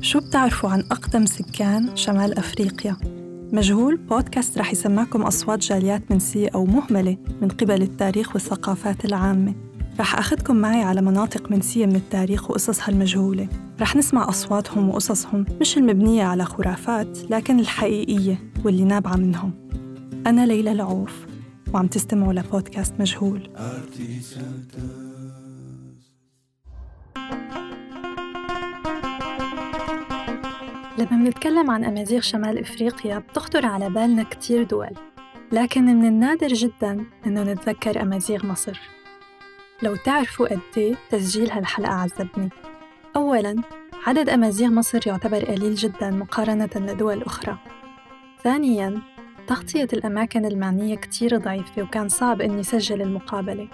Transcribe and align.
شو 0.00 0.20
بتعرفوا 0.20 0.70
عن 0.70 0.80
أقدم 0.80 1.26
سكان 1.26 1.96
شمال 1.96 2.38
أفريقيا؟ 2.38 2.96
مجهول 3.52 3.96
بودكاست 3.96 4.58
رح 4.58 4.72
يسمعكم 4.72 5.22
أصوات 5.22 5.58
جاليات 5.58 6.02
منسية 6.10 6.48
أو 6.54 6.64
مهملة 6.64 7.16
من 7.42 7.48
قبل 7.48 7.82
التاريخ 7.82 8.32
والثقافات 8.34 9.04
العامة. 9.04 9.54
رح 10.00 10.18
أخذكم 10.18 10.56
معي 10.56 10.82
على 10.82 11.00
مناطق 11.00 11.50
منسية 11.50 11.86
من 11.86 11.96
التاريخ 11.96 12.50
وقصصها 12.50 12.88
المجهولة 12.88 13.48
رح 13.80 13.96
نسمع 13.96 14.28
أصواتهم 14.28 14.88
وقصصهم 14.88 15.46
مش 15.60 15.78
المبنية 15.78 16.24
على 16.24 16.44
خرافات 16.44 17.18
لكن 17.30 17.60
الحقيقية 17.60 18.52
واللي 18.64 18.84
نابعة 18.84 19.16
منهم. 19.16 19.52
أنا 20.26 20.46
ليلى 20.46 20.72
العوف 20.72 21.26
وعم 21.74 21.86
تستمعوا 21.86 22.32
لبودكاست 22.32 22.94
مجهول. 23.00 23.48
لما 30.98 31.24
بنتكلم 31.24 31.70
عن 31.70 31.84
أمازيغ 31.84 32.20
شمال 32.20 32.58
إفريقيا 32.58 33.18
بتخطر 33.18 33.66
على 33.66 33.90
بالنا 33.90 34.22
كتير 34.22 34.62
دول. 34.62 34.90
لكن 35.52 35.84
من 35.84 36.04
النادر 36.04 36.48
جدا 36.48 37.04
إنه 37.26 37.42
نتذكر 37.42 38.02
أمازيغ 38.02 38.46
مصر. 38.46 38.80
لو 39.82 39.96
تعرفوا 39.96 40.48
قد 40.48 40.60
إيه 40.76 40.94
تسجيل 41.10 41.50
هالحلقة 41.50 41.92
عذبني. 41.92 42.48
أولاً 43.16 43.56
عدد 44.06 44.28
أمازيغ 44.28 44.68
مصر 44.68 45.00
يعتبر 45.06 45.44
قليل 45.44 45.74
جدا 45.74 46.10
مقارنة 46.10 46.70
لدول 46.76 47.22
أخرى. 47.22 47.58
ثانياً 48.42 49.02
تغطية 49.46 49.88
الأماكن 49.92 50.44
المعنية 50.44 50.96
كتير 50.96 51.36
ضعيفة 51.36 51.82
وكان 51.82 52.08
صعب 52.08 52.40
إني 52.40 52.62
سجل 52.62 53.02
المقابلة. 53.02 53.68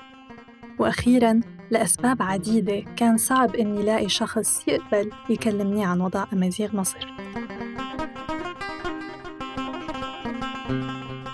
وأخيراً 0.79 1.41
لأسباب 1.71 2.23
عديدة. 2.23 2.85
كان 2.97 3.17
صعب 3.17 3.57
إني 3.57 3.83
لاقي 3.83 4.09
شخص 4.09 4.69
يقبل 4.69 5.11
يكلمني 5.31 5.85
عن 5.85 6.01
وضع 6.01 6.25
أمازيغ 6.33 6.77
مصر. 6.77 7.15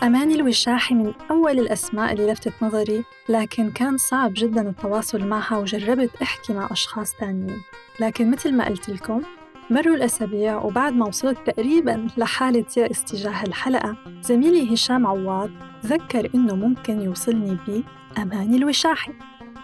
أماني 0.03 0.35
الوشاحي 0.35 0.95
من 0.95 1.13
أول 1.31 1.59
الأسماء 1.59 2.13
اللي 2.13 2.33
لفتت 2.33 2.53
نظري 2.63 3.05
لكن 3.29 3.71
كان 3.71 3.97
صعب 3.97 4.33
جدا 4.35 4.69
التواصل 4.69 5.27
معها 5.27 5.57
وجربت 5.59 6.11
أحكي 6.23 6.53
مع 6.53 6.69
أشخاص 6.71 7.15
تانيين. 7.15 7.61
لكن 8.01 8.31
مثل 8.31 8.55
ما 8.55 8.65
قلت 8.69 8.91
لكم 8.91 9.23
مروا 9.71 9.97
الأسابيع 9.97 10.63
وبعد 10.63 10.93
ما 10.93 11.07
وصلت 11.07 11.39
تقريبا 11.47 12.07
لحالة 12.17 12.65
يأس 12.77 13.05
تجاه 13.05 13.43
الحلقة 13.43 13.97
زميلي 14.23 14.75
هشام 14.75 15.07
عواض 15.07 15.51
ذكر 15.87 16.31
إنه 16.35 16.55
ممكن 16.55 17.01
يوصلني 17.01 17.59
بي 17.67 17.85
أماني 18.19 18.57
الوشاحي. 18.57 19.13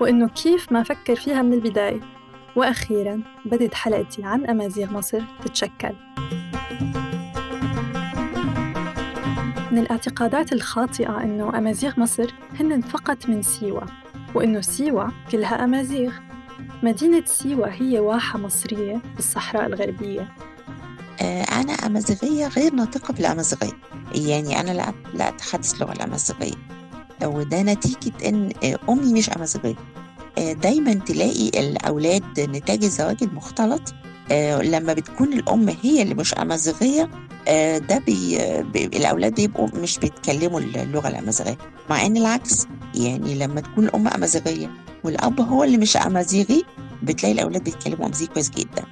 وإنه 0.01 0.29
كيف 0.29 0.73
ما 0.73 0.83
فكر 0.83 1.17
فيها 1.17 1.43
من 1.43 1.53
البداية. 1.53 2.01
وأخيرا 2.57 3.23
بدت 3.45 3.75
حلقتي 3.75 4.25
عن 4.25 4.47
أمازيغ 4.47 4.93
مصر 4.93 5.23
تتشكل. 5.45 5.93
من 9.71 9.79
الاعتقادات 9.79 10.53
الخاطئة 10.53 11.23
إنه 11.23 11.59
أمازيغ 11.59 12.01
مصر 12.01 12.35
هن 12.61 12.81
فقط 12.81 13.29
من 13.29 13.43
سيوة 13.43 13.87
وإنه 14.35 14.61
سيوة 14.61 15.13
كلها 15.33 15.65
أمازيغ. 15.65 16.13
مدينة 16.83 17.23
سيوة 17.25 17.69
هي 17.69 17.99
واحة 17.99 18.39
مصرية 18.39 19.03
بالصحراء 19.17 19.67
الغربية. 19.67 20.33
آه، 21.23 21.43
أنا 21.43 21.73
أمازيغية 21.73 22.49
غير 22.49 22.75
ناطقة 22.75 23.15
بالأمازيغية. 23.15 23.73
يعني 24.15 24.61
أنا 24.61 24.93
لا 25.15 25.29
أتحدث 25.29 25.75
اللغة 25.75 25.93
الأمازيغية. 25.93 26.66
وده 27.25 27.63
نتيجة 27.63 28.29
إن 28.29 28.51
آه، 28.65 28.79
أمي 28.89 29.13
مش 29.13 29.31
أمازيغية. 29.31 29.75
آه، 30.39 30.53
دايما 30.53 30.95
تلاقي 30.95 31.49
الأولاد 31.49 32.41
نتاج 32.41 32.85
الزواج 32.85 33.17
المختلط. 33.23 33.95
لما 34.63 34.93
بتكون 34.93 35.33
الأم 35.33 35.69
هي 35.83 36.03
اللي 36.03 36.15
مش 36.15 36.35
أمازيغية 36.35 37.11
ده 37.79 37.99
بي, 38.07 38.39
بي 38.63 38.85
الأولاد 38.85 39.35
بيبقوا 39.35 39.69
مش 39.75 39.99
بيتكلموا 39.99 40.61
اللغة 40.61 41.09
الأمازيغية. 41.09 41.59
مع 41.91 42.07
إن 42.07 42.17
العكس 42.17 42.67
يعني 42.95 43.35
لما 43.35 43.61
تكون 43.61 43.85
الأم 43.85 44.09
أمازيغية 44.09 44.71
والأب 45.05 45.41
هو 45.41 45.65
اللي 45.65 45.77
مش 45.77 45.97
أمازيغي 45.97 46.65
بتلاقي 47.03 47.33
الأولاد 47.33 47.65
بيتكلموا 47.65 48.07
أمازيغي 48.07 48.33
كويس 48.33 48.51
جدا. 48.51 48.85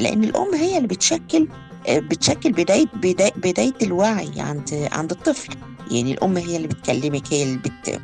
لأن 0.00 0.24
الأم 0.24 0.54
هي 0.54 0.76
اللي 0.76 0.88
بتشكل 0.88 1.48
بتشكل 1.88 2.52
بداية 2.52 2.86
بداية, 2.94 3.32
بداية 3.36 3.72
الوعي 3.82 4.40
عند 4.40 4.88
عند 4.92 5.10
الطفل. 5.10 5.54
يعني 5.90 6.12
الأم 6.12 6.36
هي 6.36 6.56
اللي 6.56 6.68
بتكلمك 6.68 7.32
هي 7.32 7.42
اللي 7.42 7.58
بت 7.58 8.00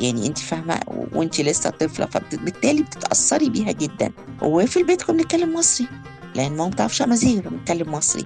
يعني 0.00 0.26
أنت 0.26 0.38
فاهمة؟ 0.38 0.80
وأنت 1.12 1.40
لسه 1.40 1.70
طفلة 1.70 2.06
فبالتالي 2.06 2.82
بتتأثري 2.82 3.48
بيها 3.50 3.72
جدا. 3.72 4.12
وفي 4.42 4.76
البيت 4.80 5.02
كنا 5.02 5.16
بنتكلم 5.16 5.54
مصري 5.54 5.86
لأن 6.34 6.50
ماما 6.50 6.64
ما 6.64 6.70
بتعرفش 6.70 7.02
أمازيغ 7.02 7.40
بنتكلم 7.40 7.92
مصري. 7.92 8.24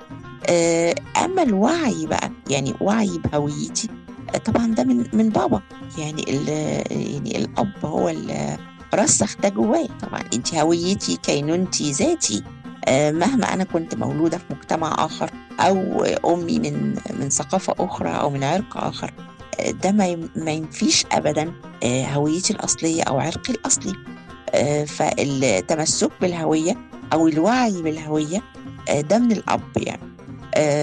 أما 1.24 1.42
الوعي 1.42 2.06
بقى 2.06 2.30
يعني 2.50 2.74
وعي 2.80 3.18
بهويتي 3.18 3.88
طبعا 4.44 4.66
ده 4.66 4.84
من 4.84 5.06
من 5.12 5.28
بابا. 5.28 5.62
يعني 5.98 6.22
يعني 6.90 7.36
الأب 7.38 7.72
هو 7.84 8.08
اللي 8.08 8.58
رسخ 8.94 9.36
ده 9.42 9.48
جوايا 9.48 9.88
طبعا 10.02 10.20
أنت 10.34 10.54
هويتي 10.54 11.16
كينونتي 11.16 11.90
ذاتي. 11.92 12.42
مهما 12.88 13.54
أنا 13.54 13.64
كنت 13.64 13.94
مولودة 13.94 14.38
في 14.38 14.44
مجتمع 14.50 14.94
آخر 14.98 15.30
أو 15.60 16.04
أمي 16.04 16.58
من 16.58 16.94
من 17.20 17.30
ثقافة 17.30 17.74
أخرى 17.78 18.08
أو 18.10 18.30
من 18.30 18.44
عرق 18.44 18.76
آخر 18.76 19.12
ده 19.82 19.92
ما 20.36 20.50
ينفيش 20.52 21.06
ابدا 21.12 21.52
هويتي 21.84 22.52
الأصلية 22.52 23.02
أو 23.02 23.20
عرقي 23.20 23.52
الأصلي. 23.52 23.92
فالتمسك 24.86 26.10
بالهوية 26.20 26.76
أو 27.12 27.28
الوعي 27.28 27.82
بالهوية 27.82 28.42
ده 28.90 29.18
من 29.18 29.32
الأب 29.32 29.60
يعني. 29.76 30.10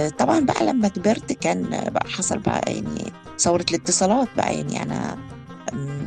طبعا 0.10 0.40
بقى 0.40 0.66
لما 0.66 0.88
كبرت 0.88 1.32
كان 1.34 1.64
بقى 1.70 2.08
حصل 2.10 2.40
بقى 2.40 2.62
يعني 2.74 3.12
ثورة 3.40 3.66
الاتصالات 3.72 4.28
بقى 4.38 4.56
يعني 4.56 4.84
أنا 4.84 5.18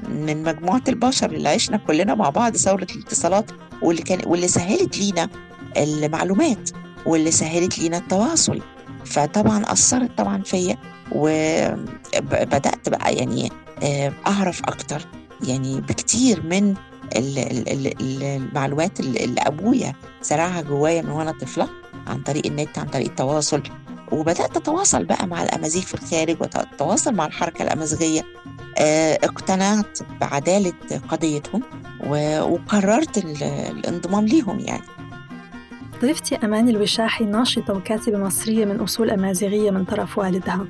من 0.08 0.42
مجموعة 0.42 0.82
البشر 0.88 1.30
اللي 1.32 1.48
عشنا 1.48 1.76
كلنا 1.76 2.14
مع 2.14 2.28
بعض 2.30 2.56
ثورة 2.56 2.86
الاتصالات 2.96 3.50
واللي 3.82 4.02
كان 4.02 4.18
واللي 4.26 4.48
سهلت 4.48 4.98
لينا 4.98 5.28
المعلومات 5.76 6.70
واللي 7.06 7.30
سهلت 7.30 7.78
لينا 7.78 7.96
التواصل. 7.96 8.60
فطبعا 9.04 9.62
أثرت 9.72 10.18
طبعا 10.18 10.42
فيا 10.42 10.76
وبدأت 11.12 12.88
بقى 12.88 13.14
يعني 13.14 13.52
أعرف 14.26 14.60
أكتر 14.64 15.06
يعني 15.48 15.80
بكتير 15.80 16.42
من 16.46 16.74
المعلومات 17.16 19.00
اللي 19.00 19.40
أبويا 19.40 19.94
زرعها 20.22 20.60
جوايا 20.62 21.02
من 21.02 21.10
وأنا 21.10 21.32
طفلة 21.32 21.68
عن 22.06 22.22
طريق 22.22 22.46
النت 22.46 22.78
عن 22.78 22.86
طريق 22.86 23.08
التواصل. 23.08 23.62
وبدأت 24.12 24.56
أتواصل 24.56 25.04
بقى 25.04 25.26
مع 25.26 25.42
الأمازيغ 25.42 25.82
في 25.82 25.94
الخارج 25.94 26.36
وأتواصل 26.40 27.14
مع 27.14 27.26
الحركة 27.26 27.62
الأمازيغية. 27.62 28.22
اقتنعت 29.24 29.98
بعدالة 30.20 30.72
قضيتهم 31.08 31.62
وقررت 32.06 33.18
الانضمام 33.18 34.26
ليهم 34.26 34.60
يعني. 34.60 34.82
ضيفتي 36.00 36.36
أمان 36.36 36.68
الوشاحي 36.68 37.24
ناشطة 37.24 37.74
وكاتبة 37.74 38.18
مصرية 38.18 38.64
من 38.64 38.80
أصول 38.80 39.10
أمازيغية 39.10 39.70
من 39.70 39.84
طرف 39.84 40.18
والدها. 40.18 40.66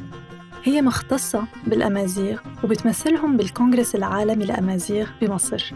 هي 0.65 0.83
مختصة 0.83 1.43
بالأمازيغ 1.67 2.39
وبتمثلهم 2.65 3.37
بالكونغرس 3.37 3.95
العالمي 3.95 4.45
لأمازيغ 4.45 5.09
بمصر. 5.23 5.75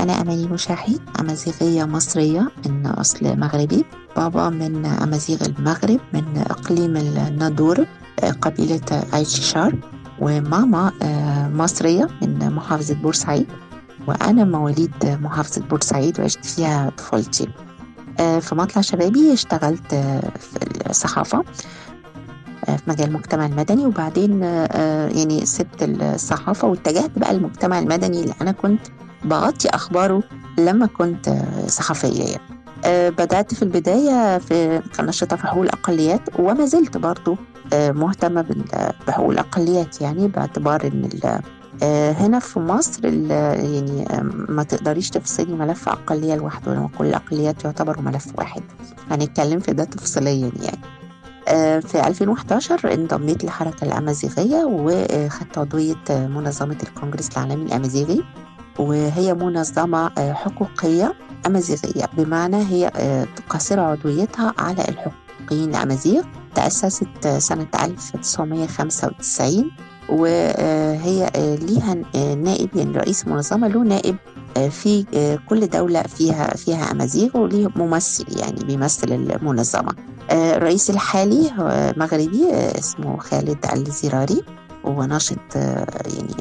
أنا 0.00 0.20
أماني 0.20 0.44
الوشاحي 0.44 0.98
أمازيغية 1.20 1.84
مصرية 1.84 2.50
من 2.66 2.86
أصل 2.86 3.38
مغربي. 3.38 3.84
بابا 4.16 4.48
من 4.48 4.86
أمازيغ 4.86 5.38
المغرب 5.46 6.00
من 6.14 6.44
إقليم 6.50 6.96
النادور 6.96 7.86
قبيلة 8.40 9.04
عيششار. 9.12 9.74
وماما 10.20 10.92
مصرية 11.54 12.08
من 12.22 12.52
محافظة 12.52 12.94
بورسعيد. 12.94 13.46
وأنا 14.08 14.44
مواليد 14.44 14.92
محافظة 15.04 15.62
بورسعيد 15.62 16.20
وعشت 16.20 16.44
فيها 16.44 16.90
طفولتي. 16.90 17.48
في 18.40 18.54
مطلع 18.54 18.82
شبابي 18.82 19.32
اشتغلت 19.32 19.94
في 20.40 20.58
الصحافة 20.90 21.44
في 22.66 22.82
مجال 22.86 23.08
المجتمع 23.08 23.46
المدني 23.46 23.86
وبعدين 23.86 24.42
يعني 24.42 25.46
سبت 25.46 25.82
الصحافة 25.82 26.68
واتجهت 26.68 27.10
بقى 27.18 27.34
للمجتمع 27.34 27.78
المدني 27.78 28.20
اللي 28.20 28.34
أنا 28.40 28.52
كنت 28.52 28.80
بغطي 29.24 29.68
أخباره 29.68 30.22
لما 30.58 30.86
كنت 30.86 31.34
صحفية 31.66 32.22
يعني. 32.24 33.10
بدأت 33.10 33.54
في 33.54 33.62
البداية 33.62 34.38
في 34.38 34.82
كنشطة 34.96 35.36
في 35.36 35.46
حقوق 35.46 35.62
الأقليات 35.62 36.20
وما 36.38 36.66
زلت 36.66 36.96
برضو 36.96 37.36
مهتمة 37.74 38.44
بحقوق 39.08 39.30
الأقليات 39.30 40.00
يعني 40.00 40.28
باعتبار 40.28 40.84
إن 40.86 41.08
هنا 42.12 42.38
في 42.38 42.60
مصر 42.60 43.04
يعني 43.04 44.04
ما 44.48 44.62
تقدريش 44.62 45.10
تفصلي 45.10 45.54
ملف 45.54 45.88
أقلية 45.88 46.34
لوحده 46.34 46.74
لما 46.74 46.90
كل 46.98 47.06
الأقليات 47.06 47.64
يعتبروا 47.64 48.02
ملف 48.02 48.26
واحد. 48.38 48.62
هنتكلم 49.10 49.60
في 49.60 49.72
ده 49.72 49.84
تفصيليا 49.84 50.52
يعني. 50.62 50.80
في 51.82 52.06
2011 52.06 52.94
انضميت 52.94 53.44
للحركة 53.44 53.84
الأمازيغية 53.84 54.64
وخدت 54.64 55.58
عضوية 55.58 55.96
منظمة 56.10 56.76
الكونجرس 56.82 57.28
العالمي 57.32 57.64
الأمازيغي. 57.66 58.24
وهي 58.78 59.34
منظمة 59.34 60.10
آه، 60.18 60.32
حقوقية 60.32 61.14
أمازيغية. 61.46 62.04
بمعنى 62.16 62.56
هي 62.56 62.90
آه، 62.96 63.26
قاصرة 63.48 63.80
عضويتها 63.82 64.54
على 64.58 64.84
الحقوقيين 64.88 65.70
الأمازيغ 65.70 66.22
تأسست 66.54 67.28
سنة 67.38 67.66
1995 67.82 69.70
وهي 70.10 71.30
ليها 71.60 71.94
نائب 72.34 72.68
يعني 72.76 72.96
رئيس 72.98 73.24
المنظمة 73.26 73.68
له 73.68 73.82
نائب 73.84 74.16
في 74.70 75.04
كل 75.48 75.66
دولة 75.66 76.02
فيها 76.02 76.56
فيها 76.56 76.90
أمازيغ 76.90 77.36
وليه 77.36 77.68
ممثل 77.76 78.40
يعني 78.40 78.64
بيمثل 78.64 79.12
المنظمة. 79.12 79.94
الرئيس 80.32 80.90
الحالي 80.90 81.50
مغربي 81.96 82.50
اسمه 82.52 83.18
خالد 83.18 83.58
الزراري 83.72 84.42
هو 84.86 85.04
ناشط 85.04 85.38
يعني 85.56 86.34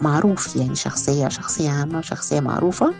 معروف 0.00 0.56
يعني 0.56 0.74
شخصية 0.74 1.28
شخصية 1.28 1.70
عامة 1.70 1.98
وشخصية 1.98 2.40
معروفة. 2.40 2.92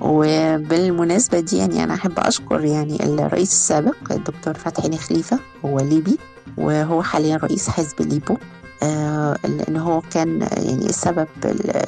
وبالمناسبة 0.00 1.40
دي 1.40 1.56
يعني 1.56 1.84
أنا 1.84 1.94
أحب 1.94 2.12
أشكر 2.18 2.64
يعني 2.64 3.04
الرئيس 3.04 3.52
السابق 3.52 3.94
الدكتور 4.10 4.54
فتحي 4.54 4.96
خليفة 4.96 5.38
هو 5.64 5.80
ليبي 5.80 6.18
وهو 6.58 7.02
حاليا 7.02 7.36
رئيس 7.36 7.68
حزب 7.68 8.02
ليبو. 8.02 8.36
آه 8.82 9.36
لأن 9.44 9.76
هو 9.76 10.00
كان 10.00 10.40
يعني 10.40 10.92
سبب 10.92 11.28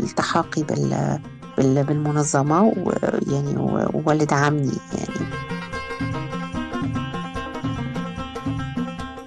التحاقي 0.00 0.62
بال 0.62 1.18
بالمنظمة 1.58 2.62
ويعني 2.62 3.56
ووالد 3.56 4.32
عمي 4.32 4.72
يعني. 4.92 5.30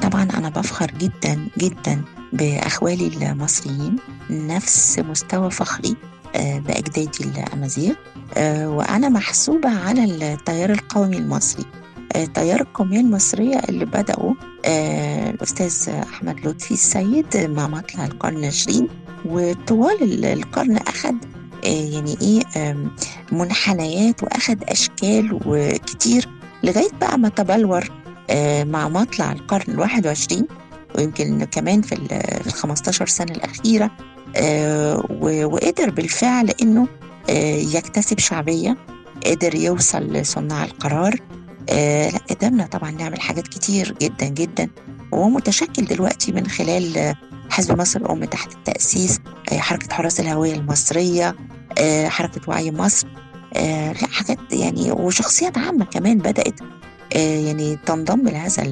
طبعا 0.01 0.23
أنا 0.23 0.49
بفخر 0.49 0.91
جدا 0.91 1.47
جدا 1.57 2.01
بأخوالي 2.33 3.07
المصريين 3.07 3.95
نفس 4.29 4.99
مستوى 4.99 5.51
فخري 5.51 5.95
آه، 6.35 6.59
بأجدادي 6.59 7.23
الأمازيغ 7.23 7.93
آه، 8.37 8.69
وأنا 8.69 9.09
محسوبة 9.09 9.69
على 9.69 10.03
التيار 10.03 10.69
القومي 10.71 11.17
المصري. 11.17 11.65
آه، 12.15 12.23
التيار 12.23 12.61
القومية 12.61 12.99
المصرية 12.99 13.59
اللي 13.69 13.85
بدأوا 13.85 14.33
الأستاذ 15.29 15.89
أحمد 15.89 16.47
لطفي 16.47 16.71
السيد 16.71 17.37
مع 17.37 17.67
مطلع 17.67 18.05
القرن 18.05 18.37
العشرين. 18.37 18.87
وطوال 19.25 20.25
القرن 20.25 20.77
أخذ 20.77 21.13
يعني 21.63 22.17
إيه 22.21 22.75
منحنيات 23.31 24.23
وأخذ 24.23 24.55
أشكال 24.63 25.39
وكتير 25.45 26.29
لغاية 26.63 26.91
بقى 27.01 27.19
ما 27.19 27.29
تبلور 27.29 27.89
مع 28.63 28.89
مطلع 28.89 29.31
القرن 29.31 29.73
الواحد 29.73 30.07
وعشرين 30.07 30.47
ويمكن 30.95 31.43
كمان 31.43 31.81
في 31.81 31.95
ال 31.95 32.51
15 32.51 33.07
سنة 33.07 33.31
الأخيرة 33.31 33.91
آه، 34.35 35.05
وقدر 35.21 35.89
بالفعل 35.89 36.49
آه، 37.29 37.55
يكتسب 37.55 38.19
شعبية 38.19 38.77
قدر 39.25 39.55
يوصل 39.55 40.03
لصناع 40.03 40.63
القرار. 40.63 41.13
آه، 41.13 41.40
قدرنا 42.29 42.65
طبعا 42.71 42.91
نعمل 42.91 43.21
حاجات 43.21 43.47
كتير 43.47 43.95
جدا 44.01 44.27
جدا 44.27 44.69
وهو 45.11 45.29
متشكل 45.29 45.85
دلوقتي 45.85 46.31
من 46.31 46.47
خلال 46.47 47.15
حزب 47.49 47.79
مصر 47.79 47.99
الأم 47.99 48.25
تحت 48.25 48.53
التأسيس 48.53 49.19
حركة 49.51 49.93
حراس 49.93 50.19
الهوية 50.19 50.53
المصرية 50.53 51.35
حركة 52.05 52.41
وعي 52.47 52.71
مصر 52.71 53.07
لا 53.55 54.07
حاجات 54.11 54.37
يعني 54.51 54.91
وشخصيات 54.91 55.57
عامة 55.57 55.85
كمان 55.85 56.17
بدأت 56.17 56.59
يعني 57.15 57.77
تنضم 57.85 58.29
لهذا 58.29 58.63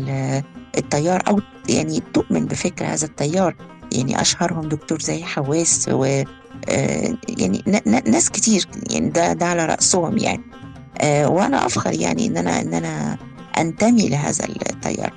التيار 0.77 1.23
أو 1.27 1.41
يعني 1.69 2.03
تؤمن 2.13 2.45
بفكر 2.45 2.85
هذا 2.85 3.05
التيار. 3.05 3.55
يعني 3.91 4.21
أشهرهم 4.21 4.69
دكتور 4.69 5.01
زي 5.01 5.23
حواس 5.23 5.89
و 5.91 6.23
آه، 6.69 7.17
يعني 7.29 7.63
ناس 7.85 8.29
كتير 8.29 8.65
يعني 8.89 9.09
ده 9.09 9.33
ده 9.33 9.45
على 9.45 9.65
رأسهم 9.65 10.17
يعني. 10.17 10.43
آه، 10.43 10.68
وأنا 11.03 11.65
أفخر 11.65 11.93
يعني 11.93 12.25
إن 12.27 12.37
أنا 12.37 12.61
إن 12.61 12.73
أنا 12.73 13.17
أنتمي 13.57 14.09
لهذا 14.09 14.45
التيار. 14.45 15.13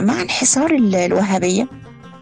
مع 0.00 0.22
انحسار 0.22 0.70
الوهابية 0.70 1.68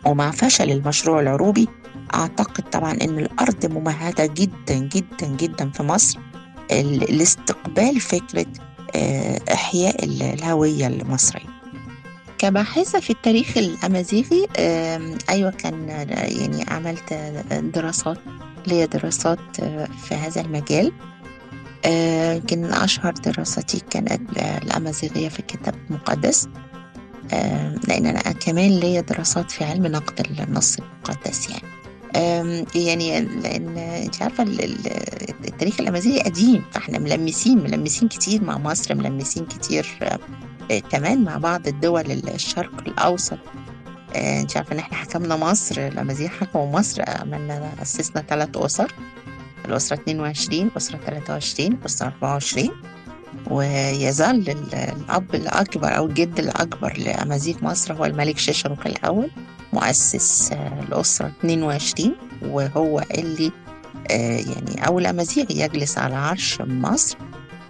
ومع 0.07 0.31
فشل 0.31 0.71
المشروع 0.71 1.21
العروبي 1.21 1.69
أعتقد 2.15 2.65
طبعا 2.71 2.93
إن 2.93 3.19
الأرض 3.19 3.67
ممهدة 3.67 4.27
جدا 4.27 4.75
جدا 4.75 5.27
جدا 5.27 5.71
في 5.71 5.83
مصر 5.83 6.19
لاستقبال 7.09 8.01
فكرة 8.01 8.47
آه، 8.97 9.41
إحياء 9.53 10.05
الهوية 10.05 10.87
المصرية. 10.87 11.53
كباحثة 12.39 13.01
في 13.01 13.11
التاريخ 13.11 13.59
الأمازيغي 13.59 14.47
أيوة 15.31 15.51
كان 15.51 15.89
يعني 15.89 16.65
عملت 16.69 17.13
دراسات 17.75 18.19
ليا 18.67 18.87
دراسات 18.87 19.39
آه، 19.61 19.89
في 20.09 20.15
هذا 20.15 20.41
المجال. 20.41 20.93
يمكن 21.87 22.65
أشهر 22.65 23.13
دراستي 23.13 23.83
كانت 23.91 24.39
الأمازيغية 24.39 25.29
في 25.29 25.41
الكتاب 25.41 25.75
المقدس. 25.91 26.49
لأن 27.89 28.07
أنا 28.07 28.21
كمان 28.21 28.71
ليا 28.71 29.01
دراسات 29.01 29.51
في 29.51 29.65
علم 29.65 29.87
نقد 29.87 30.27
النص 30.41 30.77
المقدس 30.79 31.49
يعني. 31.51 31.63
يعني 32.75 33.21
لأن 33.21 33.79
أنت 33.79 34.23
عارفة 34.23 34.43
التاريخ 35.45 35.81
الأمازيغي 35.81 36.21
قديم 36.21 36.65
فإحنا 36.73 36.99
ملمسين 36.99 37.59
ملمسين 37.59 38.09
كتير 38.09 38.45
مع 38.45 38.59
مصر 38.59 38.95
ملمسين 38.95 39.47
كتير 39.47 39.99
كمان 40.91 41.25
مع 41.25 41.37
بعض 41.37 41.69
الدول 41.69 42.11
الشرق 42.11 42.73
الأوسط. 42.87 43.39
آه، 44.15 44.41
أنت 44.41 44.57
عارفة 44.57 44.73
إن 44.73 44.79
إحنا 44.79 44.97
حكمنا 44.97 45.37
مصر 45.37 45.87
الأمازيغ 45.89 46.29
حكموا 46.29 46.79
مصر 46.79 47.03
عملنا 47.09 47.73
أسسنا 47.83 48.23
ثلاث 48.23 48.57
أسر. 48.57 48.95
الأسرة 49.65 49.97
22 49.97 50.71
أسرة 50.77 50.97
23 50.97 51.79
أسرة 51.87 52.07
24 52.07 52.71
ويظل 53.51 54.57
الأب 54.73 55.35
الأكبر 55.35 55.97
أو 55.97 56.07
الجد 56.07 56.39
الأكبر 56.39 56.99
لأمازيغ 56.99 57.57
مصر 57.63 57.95
هو 57.95 58.05
الملك 58.05 58.39
شيشروك 58.39 58.87
الأول 58.87 59.31
مؤسس 59.73 60.53
آه، 60.53 60.83
الأسرة 60.89 61.33
22 61.41 62.15
وهو 62.43 63.03
اللي 63.15 63.53
آه، 64.11 64.39
يعني 64.39 64.87
أول 64.87 65.07
أمازيغ 65.07 65.47
يجلس 65.51 65.99
على 65.99 66.15
عرش 66.15 66.61
مصر. 66.61 67.19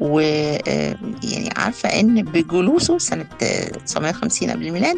ويعني 0.01 1.51
آه، 1.57 1.61
عارفة 1.61 1.89
إن 1.89 2.23
بجلوسه 2.23 2.99
سنة 2.99 3.27
950 3.87 4.51
قبل 4.51 4.67
الميلاد 4.67 4.97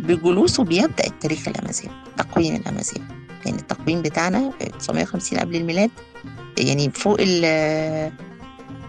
بجلوسه 0.00 0.64
بيبدأ 0.64 1.06
التاريخ 1.06 1.48
الأمازيغ 1.48 1.90
تقويم 2.16 2.56
الأمازيغ. 2.56 3.02
يعني 3.46 3.58
التقويم 3.58 4.02
بتاعنا 4.02 4.52
950 4.78 5.38
قبل 5.38 5.56
الميلاد 5.56 5.90
يعني 6.58 6.90
فوق 6.90 7.16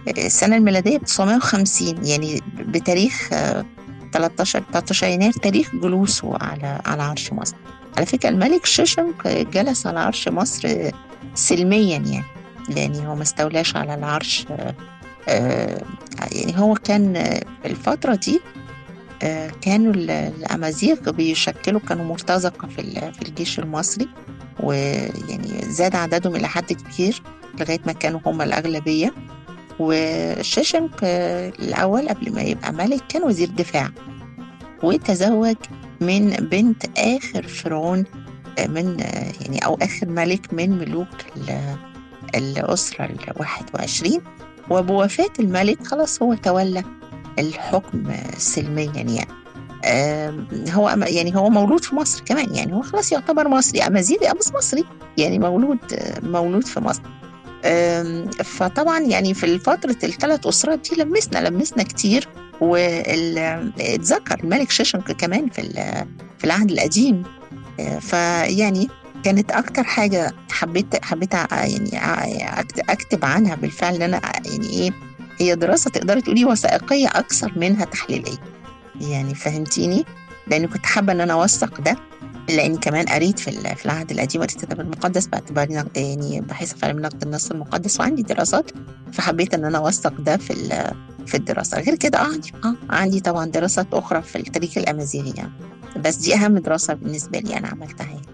السنة 0.07 0.57
الميلادية 0.57 0.97
950 0.97 2.05
يعني 2.05 2.41
بتاريخ 2.55 3.29
13 4.13 4.59
آه، 4.59 4.63
13 4.71 5.07
يناير 5.07 5.31
تاريخ 5.31 5.75
جلوسه 5.75 6.37
على 6.41 6.81
على 6.85 7.03
عرش 7.03 7.33
مصر. 7.33 7.55
على 7.97 8.05
فكرة 8.05 8.29
الملك 8.29 8.65
شيشنك 8.65 9.27
جلس 9.27 9.87
على 9.87 9.99
عرش 9.99 10.27
مصر 10.27 10.91
سلميا 11.35 11.97
يعني 11.97 12.23
يعني 12.69 13.07
هو 13.07 13.15
ما 13.15 13.21
استولاش 13.21 13.75
على 13.75 13.93
العرش 13.93 14.45
يعني 16.31 16.53
هو 16.55 16.73
كان 16.73 17.39
الفترة 17.65 18.15
دي 18.15 18.41
كانوا 19.61 19.93
الأمازيغ 19.93 21.11
بيشكلوا 21.11 21.79
كانوا 21.79 22.05
مرتزقة 22.05 22.67
في 22.67 23.21
الجيش 23.27 23.59
المصري. 23.59 24.07
ويعني 24.59 25.71
زاد 25.71 25.95
عددهم 25.95 26.35
إلى 26.35 26.47
حد 26.47 26.73
كبير 26.73 27.21
لغاية 27.59 27.79
ما 27.85 27.93
كانوا 27.93 28.19
هم 28.25 28.41
الأغلبية. 28.41 29.13
وشيشنك 29.79 31.03
الأول 31.59 32.09
قبل 32.09 32.33
ما 32.33 32.41
يبقى 32.41 32.73
ملك 32.73 33.01
كان 33.09 33.23
وزير 33.23 33.49
دفاع 33.49 33.89
وتزوج 34.83 35.55
من 36.01 36.29
بنت 36.29 36.99
آخر 36.99 37.47
فرعون 37.47 38.03
آه، 38.57 38.67
من 38.67 38.99
يعني 39.41 39.65
أو 39.65 39.77
آخر 39.81 40.07
ملك 40.09 40.53
من 40.53 40.69
ملوك 40.69 41.07
الأسرة 42.35 43.05
الواحد 43.05 43.65
وعشرين. 43.73 44.21
وبوفاة 44.69 45.33
الملك 45.39 45.87
خلاص 45.87 46.21
هو 46.21 46.33
تولى 46.33 46.83
الحكم 47.39 48.13
سلميا 48.37 48.91
يعني. 48.95 49.42
هو 50.69 50.89
يعني 50.89 51.35
هو 51.35 51.49
مولود 51.49 51.83
في 51.83 51.95
مصر 51.95 52.23
كمان 52.25 52.55
يعني 52.55 52.73
هو 52.73 52.81
خلاص 52.81 53.11
يعتبر 53.11 53.47
مصري. 53.47 53.81
أمازيغي 53.81 54.33
بس 54.39 54.53
مصري 54.53 54.83
يعني 55.17 55.39
مولود 55.39 55.79
مولود 56.23 56.67
في 56.67 56.79
مصر. 56.79 57.01
فطبعا 58.43 58.99
يعني 58.99 59.33
في 59.33 59.59
فترة 59.59 59.97
الثلاث 60.03 60.47
أسرات 60.47 60.89
دي 60.89 61.01
لمسنا 61.01 61.49
لمسنا 61.49 61.83
كتير. 61.83 62.27
واتذكر 62.61 64.39
الملك 64.43 64.71
شيشنك 64.71 65.11
كمان 65.11 65.49
في 65.49 65.61
في 66.37 66.43
العهد 66.43 66.71
القديم. 66.71 67.23
آه، 67.79 67.99
فيعني 67.99 68.89
كانت 69.23 69.51
أكتر 69.51 69.83
حاجة 69.83 70.33
حبيت 70.51 71.05
حبيت 71.05 71.33
يعني 71.33 72.59
أكتب 72.89 73.25
عنها 73.25 73.55
بالفعل 73.55 73.95
إن 73.95 74.01
أنا 74.01 74.21
يعني 74.45 74.69
إيه 74.69 74.91
هي 75.37 75.55
دراسة 75.55 75.89
تقدري 75.89 76.21
تقولي 76.21 76.45
وثائقيه 76.45 77.07
أكثر 77.07 77.53
منها 77.55 77.85
تحليلية. 77.85 78.52
يعني 79.01 79.35
فهمتيني؟ 79.35 80.05
لأن 80.47 80.67
كنت 80.67 80.85
حابة 80.85 81.13
إن 81.13 81.21
أنا 81.21 81.33
أوثق 81.33 81.81
ده 81.81 81.95
لأني 82.49 82.77
كمان 82.77 83.05
قريت 83.05 83.39
في 83.39 83.75
في 83.75 83.85
العهد 83.85 84.11
القديم 84.11 84.41
قريت 84.41 84.55
الكتاب 84.55 84.79
المقدس 84.79 85.27
باعتباري 85.27 85.73
يعني 85.95 86.41
باحثه 86.41 86.75
في 86.77 86.85
علم 86.85 86.99
نقد 86.99 87.23
النص 87.23 87.51
المقدس 87.51 87.99
وعندي 87.99 88.21
دراسات 88.21 88.71
فحبيت 89.13 89.53
إن 89.53 89.65
أنا 89.65 89.77
أوثق 89.77 90.21
ده 90.21 90.37
في 90.37 90.53
في 91.25 91.37
الدراسة. 91.37 91.79
غير 91.79 91.95
كده 91.95 92.17
عندي 92.19 92.51
آه 92.65 92.75
عندي 92.89 93.19
طبعا 93.19 93.45
دراسات 93.45 93.87
أخرى 93.93 94.21
في 94.21 94.35
التاريخ 94.35 94.77
الأمازيغي 94.77 95.33
يعني. 95.37 95.51
بس 96.05 96.15
دي 96.15 96.35
أهم 96.35 96.57
دراسة 96.57 96.93
بالنسبة 96.93 97.39
لي 97.39 97.57
أنا 97.57 97.67
عملتها 97.67 98.05
يعني. 98.07 98.32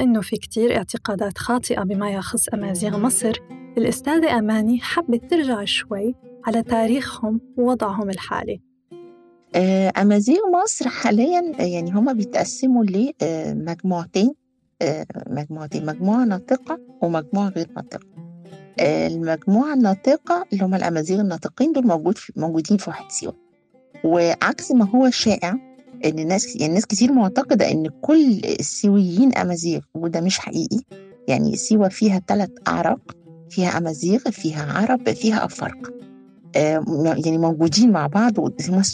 إنه 0.00 0.20
في 0.20 0.36
كتير 0.36 0.76
اعتقادات 0.76 1.38
خاطئة 1.38 1.82
بما 1.82 2.10
يخص 2.10 2.48
أمازيغ 2.48 2.98
مصر. 2.98 3.32
الأستاذة 3.78 4.38
أماني 4.38 4.80
حبت 4.80 5.30
ترجع 5.30 5.64
شوي 5.64 6.14
على 6.46 6.62
تاريخهم 6.62 7.40
ووضعهم 7.56 8.10
الحالي. 8.10 8.60
آه، 9.54 9.92
أمازيغ 9.98 10.38
مصر 10.62 10.88
حاليا 10.88 11.52
يعني 11.58 11.90
هما 11.90 12.12
بيتقسموا 12.12 12.84
لمجموعتين 12.84 14.34
آه، 14.82 15.06
مجموعتين 15.26 15.86
مجموعة 15.86 16.24
ناطقة 16.24 16.78
ومجموعة 17.02 17.48
غير 17.48 17.66
ناطقة. 17.76 18.06
آه، 18.80 19.06
المجموعة 19.06 19.74
الناطقة 19.74 20.46
اللي 20.52 20.64
هم 20.64 20.74
الأمازيغ 20.74 21.20
الناطقين 21.20 21.72
دول 21.72 21.86
موجود 21.86 22.18
في 22.18 22.32
موجودين 22.36 22.76
في 22.76 22.90
واحد 22.90 23.10
سيوة 23.12 23.36
وعكس 24.04 24.72
ما 24.72 24.84
هو 24.84 25.10
شائع 25.10 25.69
إن 26.04 26.18
الناس 26.18 26.56
يعني 26.56 26.74
ناس 26.74 26.86
كتير 26.86 27.12
معتقدة 27.12 27.70
إن 27.70 27.86
كل 28.00 28.40
السيويين 28.60 29.34
أمازيغ 29.34 29.80
وده 29.94 30.20
مش 30.20 30.38
حقيقي 30.38 30.80
يعني 31.28 31.56
سيوة 31.56 31.88
فيها 31.88 32.22
ثلاث 32.28 32.50
اعراق 32.68 33.00
فيها 33.50 33.78
أمازيغ 33.78 34.18
فيها 34.18 34.72
عرب 34.72 35.12
فيها 35.12 35.44
أفارقة. 35.44 35.92
آه 36.56 36.84
يعني 37.24 37.38
موجودين 37.38 37.92
مع 37.92 38.06
بعض 38.06 38.32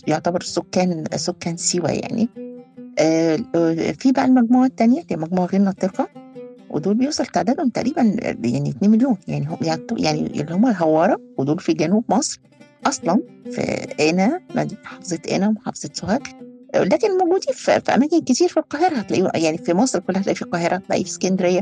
يعتبر 0.06 0.40
سكان 0.42 1.04
سكان 1.16 1.56
سيوة 1.56 1.90
يعني. 1.90 2.28
آه 2.98 3.36
في 3.98 4.12
بقى 4.12 4.25
المجموعه 4.25 4.66
الثانية 4.66 5.02
اللي 5.02 5.16
مجموعة 5.22 5.46
غير 5.46 5.60
ناطقة 5.60 6.08
ودول 6.70 6.94
بيوصل 6.94 7.26
تعدادهم 7.26 7.68
تقريبا 7.68 8.02
يعني 8.44 8.70
2 8.70 8.90
مليون. 8.90 9.16
يعني 9.28 9.46
هم 9.48 9.58
يعني 9.98 10.20
اللي 10.26 10.54
هم 10.54 10.66
الهوارة 10.66 11.20
ودول 11.38 11.58
في 11.58 11.72
جنوب 11.72 12.04
مصر 12.08 12.40
أصلا 12.86 13.18
في 13.50 13.62
قنا 14.00 14.40
محافظة 14.84 15.18
قنا 15.30 15.48
ومحافظة 15.48 15.90
سوهاج. 15.92 16.22
لكن 16.85 17.09
موجودين 17.18 17.54
في, 17.54 17.80
في 17.80 17.95
أماكن 17.95 18.21
كتير 18.21 18.49
في 18.49 18.56
القاهرة. 18.56 18.95
هتلاقيه 18.97 19.30
يعني 19.45 19.59
في 19.59 19.75
مصر 19.75 19.99
كلها 20.00 20.21
هتلاقيه 20.21 20.35
في 20.37 20.42
القاهرة 20.42 20.75
هتلاقيه 20.76 21.04
في 21.04 21.11
اسكندرية 21.11 21.61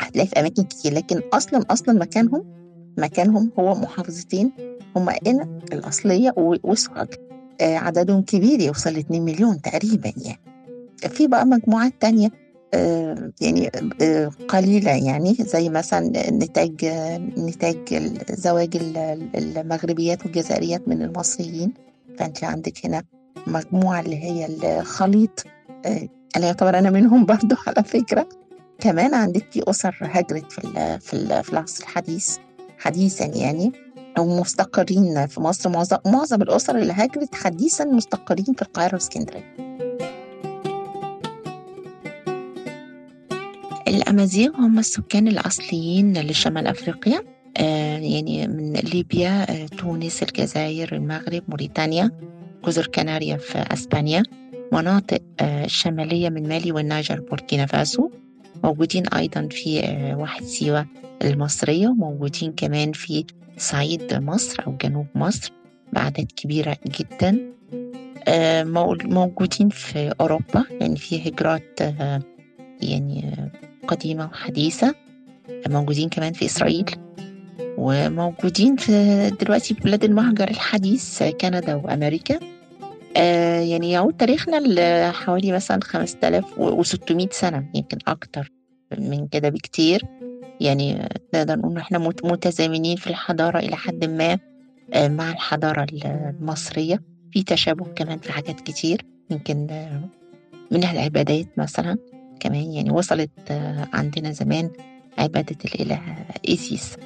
هتلاقيه 0.00 0.28
في 0.28 0.40
أماكن 0.40 0.62
كتير. 0.62 0.92
لكن 0.92 1.20
أصلا 1.32 1.64
أصلا 1.70 1.94
مكانهم 1.94 2.44
مكانهم 2.98 3.50
هو 3.58 3.74
محافظتين. 3.74 4.52
هما 4.96 5.16
قنا 5.26 5.60
الأصلية 5.72 6.32
وسوهاج 6.36 7.08
آه 7.60 7.76
عددهم 7.76 8.22
كبير 8.22 8.60
يوصل 8.60 8.90
ل 8.90 8.96
2 8.98 9.22
مليون 9.22 9.60
تقريبا 9.60 10.12
يعني. 10.16 10.40
في 11.08 11.26
بقى 11.26 11.46
مجموعات 11.46 11.92
تانية 12.00 12.28
آه 12.74 13.32
يعني 13.40 13.70
آه 14.02 14.30
قليلة 14.48 14.90
يعني 14.90 15.34
زي 15.34 15.68
مثلا 15.68 16.30
نتاج 16.30 16.84
نتاج 17.38 17.76
زواج 18.32 18.76
المغربيات 19.34 20.22
والجزائريات 20.24 20.88
من 20.88 21.02
المصريين. 21.02 21.72
فأنت 22.18 22.44
عندك 22.44 22.86
هنا 22.86 23.02
مجموعة 23.46 24.00
اللي 24.00 24.16
هي 24.24 24.46
الخليط 24.80 25.44
آه، 25.86 26.08
اللي 26.36 26.46
يعتبر 26.46 26.78
أنا 26.78 26.90
منهم 26.90 27.24
برضو 27.26 27.56
على 27.66 27.84
فكرة. 27.84 28.28
كمان 28.80 29.14
عندك 29.14 29.46
في 29.52 29.62
أسر 29.70 29.96
هجرت 30.02 30.52
في 30.52 30.60
في, 31.00 31.42
في 31.42 31.52
العصر 31.52 31.84
الحديث 31.84 32.36
حديثا 32.78 33.24
يعني 33.24 33.72
أو 34.18 34.40
مستقرين 34.40 35.26
في 35.26 35.40
مصر. 35.40 35.70
معظم 35.70 35.96
معظم 36.06 36.42
الأسر 36.42 36.78
اللي 36.78 36.92
هاجرت 36.92 37.34
حديثا 37.34 37.84
مستقرين 37.84 38.44
في 38.44 38.62
القاهرة 38.62 38.94
واسكندرية. 38.94 39.54
الأمازيغ 43.88 44.56
هم 44.56 44.78
السكان 44.78 45.28
الأصليين 45.28 46.20
لشمال 46.20 46.66
أفريقيا 46.66 47.20
آه 47.56 47.98
يعني 47.98 48.48
من 48.48 48.72
ليبيا 48.72 49.46
آه 49.50 49.66
تونس 49.66 50.22
الجزائر 50.22 50.94
المغرب 50.94 51.42
موريتانيا. 51.48 52.10
جزر 52.64 52.86
كناريا 52.86 53.36
في 53.36 53.64
أسبانيا 53.72 54.22
مناطق 54.72 55.22
الشمالية 55.40 56.26
آه، 56.26 56.30
من 56.30 56.48
مالي 56.48 56.72
والنيجر 56.72 57.20
بوركينا 57.20 57.66
فاسو 57.66 58.10
موجودين 58.64 59.06
أيضا 59.06 59.48
في 59.50 59.80
آه، 59.80 60.16
واحد 60.16 60.44
سيوة 60.44 60.86
المصرية 61.24 61.88
وموجودين 61.88 62.52
كمان 62.52 62.92
في 62.92 63.24
صعيد 63.56 64.14
مصر 64.14 64.66
أو 64.66 64.76
جنوب 64.82 65.06
مصر 65.14 65.52
بأعداد 65.92 66.32
كبيرة 66.36 66.76
جدا. 66.86 67.52
آه، 68.28 68.64
موجودين 69.04 69.68
في 69.68 70.12
أوروبا 70.20 70.64
يعني 70.80 70.96
في 70.96 71.28
هجرات 71.28 71.80
يعني 72.80 73.50
قديمة 73.86 74.24
وحديثة. 74.24 74.94
موجودين 75.68 76.08
كمان 76.08 76.32
في 76.32 76.44
إسرائيل. 76.44 76.84
وموجودين 77.78 78.76
في 78.76 79.30
دلوقتي 79.40 79.74
في 79.74 79.80
بلاد 79.80 80.04
المهجر 80.04 80.48
الحديث 80.48 81.22
كندا 81.22 81.74
وأمريكا. 81.74 82.38
آه 83.16 83.60
يعني 83.60 83.90
يعود 83.90 84.16
تاريخنا 84.16 84.56
لحوالي 84.60 85.52
مثلا 85.52 85.80
5600 85.84 87.28
سنة 87.30 87.64
يمكن 87.74 87.98
أكتر 88.06 88.52
من 88.98 89.28
كده 89.28 89.48
بكتير. 89.48 90.02
يعني 90.60 91.08
نقدر 91.34 91.58
نقول 91.58 91.76
إحنا 91.78 91.98
متزامنين 92.24 92.96
في 92.96 93.06
الحضارة 93.06 93.58
إلى 93.58 93.76
حد 93.76 94.04
ما 94.04 94.38
آه 94.94 95.08
مع 95.08 95.30
الحضارة 95.30 95.86
المصرية. 96.04 97.02
في 97.32 97.42
تشابه 97.42 97.84
كمان 97.84 98.18
في 98.18 98.32
حاجات 98.32 98.60
كتير 98.60 99.02
يمكن 99.30 99.66
آه 99.70 100.00
منها 100.70 100.92
العبادات 100.92 101.46
مثلا 101.56 101.96
كمان. 102.40 102.72
يعني 102.72 102.90
وصلت 102.90 103.30
آه 103.50 103.88
عندنا 103.92 104.32
زمان 104.32 104.70
عبادة 105.18 105.56
الإله 105.64 106.00
إيسيس. 106.48 106.96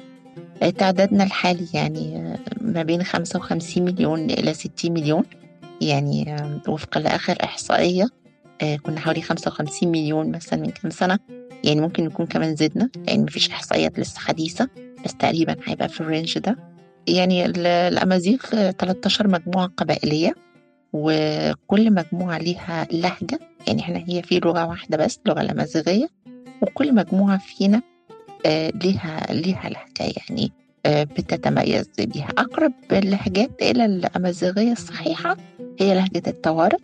تعدادنا 0.71 1.23
الحالي 1.23 1.67
يعني 1.73 2.35
ما 2.61 2.83
بين 2.83 3.03
55 3.03 3.85
مليون 3.85 4.29
إلى 4.31 4.53
60 4.53 4.91
مليون. 4.91 5.23
يعني 5.81 6.35
وفقا 6.67 6.99
لآخر 6.99 7.37
إحصائية 7.43 8.07
آه، 8.61 8.75
كنا 8.75 8.99
حوالي 8.99 9.21
55 9.21 9.89
مليون 9.91 10.31
مثلا 10.31 10.59
من 10.59 10.69
كام 10.69 10.91
سنة. 10.91 11.19
يعني 11.63 11.81
ممكن 11.81 12.03
نكون 12.05 12.25
كمان 12.25 12.55
زدنا 12.55 12.89
لأن 13.07 13.21
مفيش 13.23 13.49
إحصائيات 13.49 13.99
لسه 13.99 14.19
حديثة 14.19 14.69
بس 15.05 15.15
تقريبا 15.15 15.55
هيبقى 15.65 15.89
في 15.89 16.01
الرينج 16.01 16.37
ده. 16.39 16.57
يعني 17.07 17.45
الأمازيغ 17.45 18.37
13 18.71 19.27
مجموعة 19.27 19.67
قبائلية 19.77 20.33
وكل 20.93 21.93
مجموعة 21.93 22.37
ليها 22.37 22.87
لهجة. 22.91 23.39
يعني 23.67 23.81
إحنا 23.81 24.03
هي 24.07 24.21
في 24.21 24.39
لغة 24.39 24.65
واحدة 24.65 24.97
بس 24.97 25.19
اللغة 25.25 25.41
الأمازيغية 25.41 26.07
وكل 26.61 26.95
مجموعة 26.95 27.37
فينا 27.37 27.81
آه، 28.45 28.71
ليها 28.83 29.33
ليها 29.33 29.69
لهجة 29.69 30.13
يعني 30.17 30.51
آه، 30.85 31.03
بتتميز 31.03 31.89
بها 31.99 32.27
أقرب 32.37 32.73
اللهجات 32.91 33.49
إلى 33.61 33.85
الأمازيغية 33.85 34.71
الصحيحة 34.71 35.37
هي 35.79 35.95
لهجة 35.95 36.23
الطوارق 36.27 36.81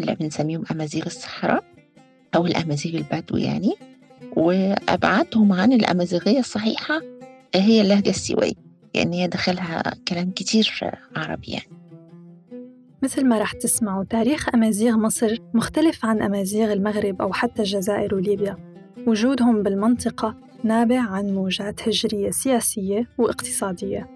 اللي 0.00 0.14
بنسميهم 0.14 0.64
أمازيغ 0.70 1.06
الصحراء 1.06 1.64
أو 2.34 2.46
الأمازيغ 2.46 2.94
البدو 2.94 3.36
يعني 3.36 3.74
وأبعدهم 4.36 5.52
عن 5.52 5.72
الأمازيغية 5.72 6.38
الصحيحة 6.38 7.00
هي 7.54 7.80
اللهجة 7.80 8.10
السيوية 8.10 8.52
يعني 8.94 9.22
هي 9.22 9.28
دخلها 9.28 9.82
كلام 10.08 10.30
كتير 10.30 10.90
عربي 11.16 11.52
يعني. 11.52 11.82
مثل 13.02 13.26
ما 13.26 13.38
رح 13.38 13.52
تسمعوا 13.52 14.04
تاريخ 14.04 14.54
أمازيغ 14.54 14.96
مصر 14.96 15.38
مختلف 15.54 16.04
عن 16.04 16.22
أمازيغ 16.22 16.72
المغرب 16.72 17.22
أو 17.22 17.32
حتى 17.32 17.62
الجزائر 17.62 18.14
وليبيا. 18.14 18.56
وجودهم 19.06 19.62
بالمنطقة 19.62 20.34
نابع 20.64 21.00
عن 21.00 21.26
موجات 21.34 21.88
هجرية 21.88 22.30
سياسية 22.30 23.08
واقتصادية. 23.18 24.08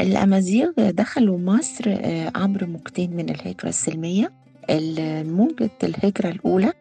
الأمازيغ 0.00 0.70
دخلوا 0.78 1.38
مصر 1.38 1.84
آه، 1.88 2.32
عبر 2.36 2.66
موجتين 2.66 3.16
من 3.16 3.28
الهجرة 3.30 3.68
السلمية. 3.68 4.32
موجة 5.24 5.70
الهجرة 5.84 6.28
الأولى 6.28 6.72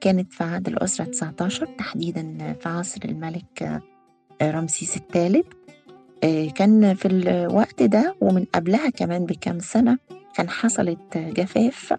كانت 0.00 0.32
في 0.32 0.44
عهد 0.44 0.68
الأسرة 0.68 1.04
19 1.04 1.66
تحديدا 1.78 2.54
في 2.60 2.68
عصر 2.68 3.00
الملك 3.04 3.62
آه، 3.62 4.50
رمسيس 4.50 4.96
الثالث. 4.96 5.46
آه، 6.24 6.46
كان 6.48 6.94
في 6.94 7.08
الوقت 7.08 7.82
ده 7.82 8.16
ومن 8.20 8.44
قبلها 8.54 8.90
كمان 8.90 9.26
بكام 9.26 9.58
سنة 9.58 9.98
كان 10.34 10.48
حصلت 10.48 11.18
جفاف 11.18 11.94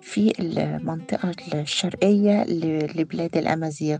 في 0.00 0.32
المنطقة 0.40 1.32
الشرقية 1.54 2.44
لبلاد 2.96 3.36
الأمازيغ. 3.36 3.98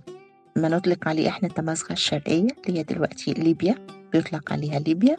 ما 0.56 0.68
نطلق 0.68 1.08
عليه 1.08 1.28
إحنا 1.28 1.48
التمازغة 1.48 1.92
الشرقية 1.92 2.46
اللي 2.68 2.78
هي 2.78 2.82
دلوقتي 2.82 3.32
ليبيا 3.32 3.74
بيطلق 4.12 4.52
عليها 4.52 4.78
ليبيا. 4.78 5.16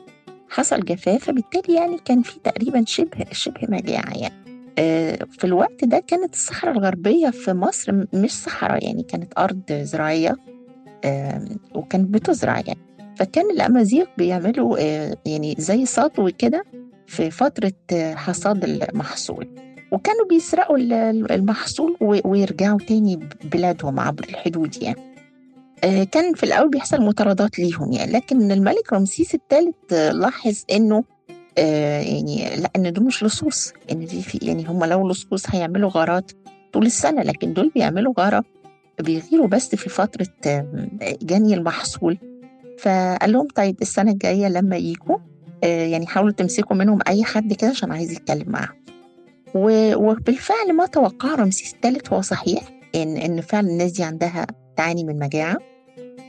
حصل 0.49 0.79
جفاف 0.79 1.23
فبالتالي 1.23 1.75
يعني 1.75 1.97
كان 2.05 2.21
في 2.21 2.39
تقريبا 2.39 2.83
شبه 2.87 3.25
شبه 3.31 3.61
مجاعة 3.69 4.17
يعني. 4.17 4.47
آه، 4.79 5.19
في 5.31 5.43
الوقت 5.43 5.83
ده 5.85 6.03
كانت 6.07 6.33
الصحراء 6.33 6.73
الغربية 6.77 7.29
في 7.29 7.53
مصر 7.53 8.05
مش 8.13 8.31
صحراء 8.31 8.85
يعني 8.85 9.03
كانت 9.03 9.33
أرض 9.37 9.61
زراعية 9.71 10.35
وكانت 11.75 12.09
بتزرع 12.09 12.57
يعني. 12.59 12.79
فكان 13.17 13.51
الأمازيغ 13.51 14.05
بيعملوا 14.17 14.77
آه، 14.79 15.17
يعني 15.25 15.55
زي 15.57 15.85
سطو 15.85 16.29
كده 16.37 16.63
في 17.07 17.31
فترة 17.31 17.73
حصاد 18.13 18.63
المحصول. 18.63 19.47
وكانوا 19.91 20.25
بيسرقوا 20.29 20.77
المحصول 21.35 21.97
ويرجعوا 22.01 22.79
تاني 22.79 23.19
بلادهم 23.53 23.99
عبر 23.99 24.23
الحدود 24.29 24.83
يعني. 24.83 24.99
آه، 24.99 25.06
كان 25.81 26.33
في 26.33 26.43
الأول 26.43 26.69
بيحصل 26.69 27.01
مطاردات 27.01 27.59
ليهم 27.59 27.91
يعني 27.91 28.11
لكن 28.11 28.51
الملك 28.51 28.93
رمسيس 28.93 29.35
الثالث 29.35 29.75
لاحظ 29.93 30.63
إنه 30.71 31.03
آه، 31.57 32.01
يعني 32.01 32.55
لأ 32.55 32.71
إن 32.75 32.93
دول 32.93 33.05
مش 33.05 33.23
لصوص 33.23 33.73
إن 33.91 34.05
دي 34.05 34.21
في 34.21 34.37
يعني 34.41 34.65
هم 34.65 34.85
لو 34.85 35.09
لصوص 35.09 35.43
هيعملوا 35.49 35.89
غارات 35.93 36.31
طول 36.73 36.85
السنة 36.85 37.21
لكن 37.21 37.53
دول 37.53 37.71
بيعملوا 37.75 38.13
غارة 38.19 38.43
بيغيروا 38.99 39.47
بس 39.47 39.75
في 39.75 39.89
فترة 39.89 40.27
جني 41.21 41.53
المحصول. 41.53 42.17
فقال 42.79 43.31
لهم 43.31 43.47
طيب 43.55 43.81
السنة 43.81 44.11
الجاية 44.11 44.47
لما 44.47 44.77
يجوا 44.77 45.17
آه، 45.63 45.85
يعني 45.87 46.07
حاولوا 46.07 46.31
تمسكوا 46.31 46.75
منهم 46.75 46.99
أي 47.07 47.23
حد 47.23 47.53
كده 47.53 47.69
عشان 47.69 47.91
عايز 47.91 48.11
يتكلم 48.11 48.49
معاهم. 48.49 48.75
وبالفعل 49.55 50.73
ما 50.73 50.85
توقع 50.85 51.35
رمسيس 51.35 51.73
الثالث 51.73 52.13
هو 52.13 52.21
صحيح 52.21 52.63
إن 52.95 53.17
إن 53.17 53.41
فعلا 53.41 53.67
الناس 53.69 53.91
دي 53.91 54.03
عندها 54.03 54.47
تعاني 54.77 55.03
من 55.03 55.19
مجاعة 55.19 55.57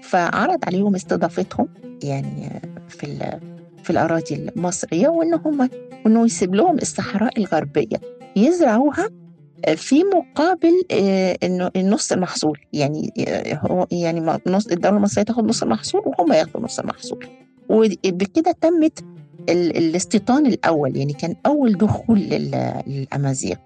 فعرض 0.02 0.58
عليهم 0.66 0.94
استضافتهم 0.94 1.68
يعني 2.04 2.60
في 2.88 3.38
في 3.82 3.90
الأراضي 3.90 4.34
المصرية 4.34 5.08
وإن 5.08 5.34
هم 5.34 5.70
إنه 6.06 6.24
يسيب 6.24 6.54
لهم 6.54 6.76
الصحراء 6.78 7.38
الغربية 7.38 8.00
يزرعوها 8.36 9.08
في 9.76 10.04
مقابل 10.04 10.82
آه، 10.90 11.38
إنه 11.42 11.70
نص 11.76 12.12
المحصول 12.12 12.58
يعني 12.72 13.12
آه، 13.28 13.54
هو 13.54 13.86
يعني 13.92 14.38
نص 14.46 14.66
الدولة 14.66 14.96
المصرية 14.96 15.24
تاخد 15.24 15.44
نص 15.44 15.62
المحصول 15.62 16.02
وهم 16.06 16.32
ياخدوا 16.32 16.60
نص 16.60 16.78
المحصول. 16.78 17.26
وبكده 17.68 18.52
تمت 18.60 19.04
الاستيطان 19.48 20.46
الأول 20.46 20.96
يعني 20.96 21.12
كان 21.12 21.36
أول 21.46 21.72
دخول 21.72 22.18
للأمازيغ. 22.18 23.56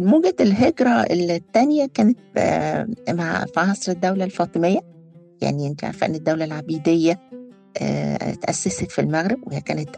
موجة 0.00 0.36
الهجرة 0.40 1.06
الثانية 1.10 1.86
كانت 1.94 2.18
آه، 2.36 2.86
مع 3.08 3.44
في 3.54 3.60
عصر 3.60 3.92
الدولة 3.92 4.24
الفاطمية. 4.24 4.80
يعني 5.40 5.66
انت 5.66 5.84
عارفة 5.84 6.06
إن 6.06 6.14
الدولة 6.14 6.44
العبيدية 6.44 7.20
تأسست 8.42 8.90
في 8.90 9.00
المغرب 9.00 9.38
وهي 9.46 9.60
كانت 9.60 9.88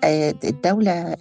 الدولة 0.45 1.17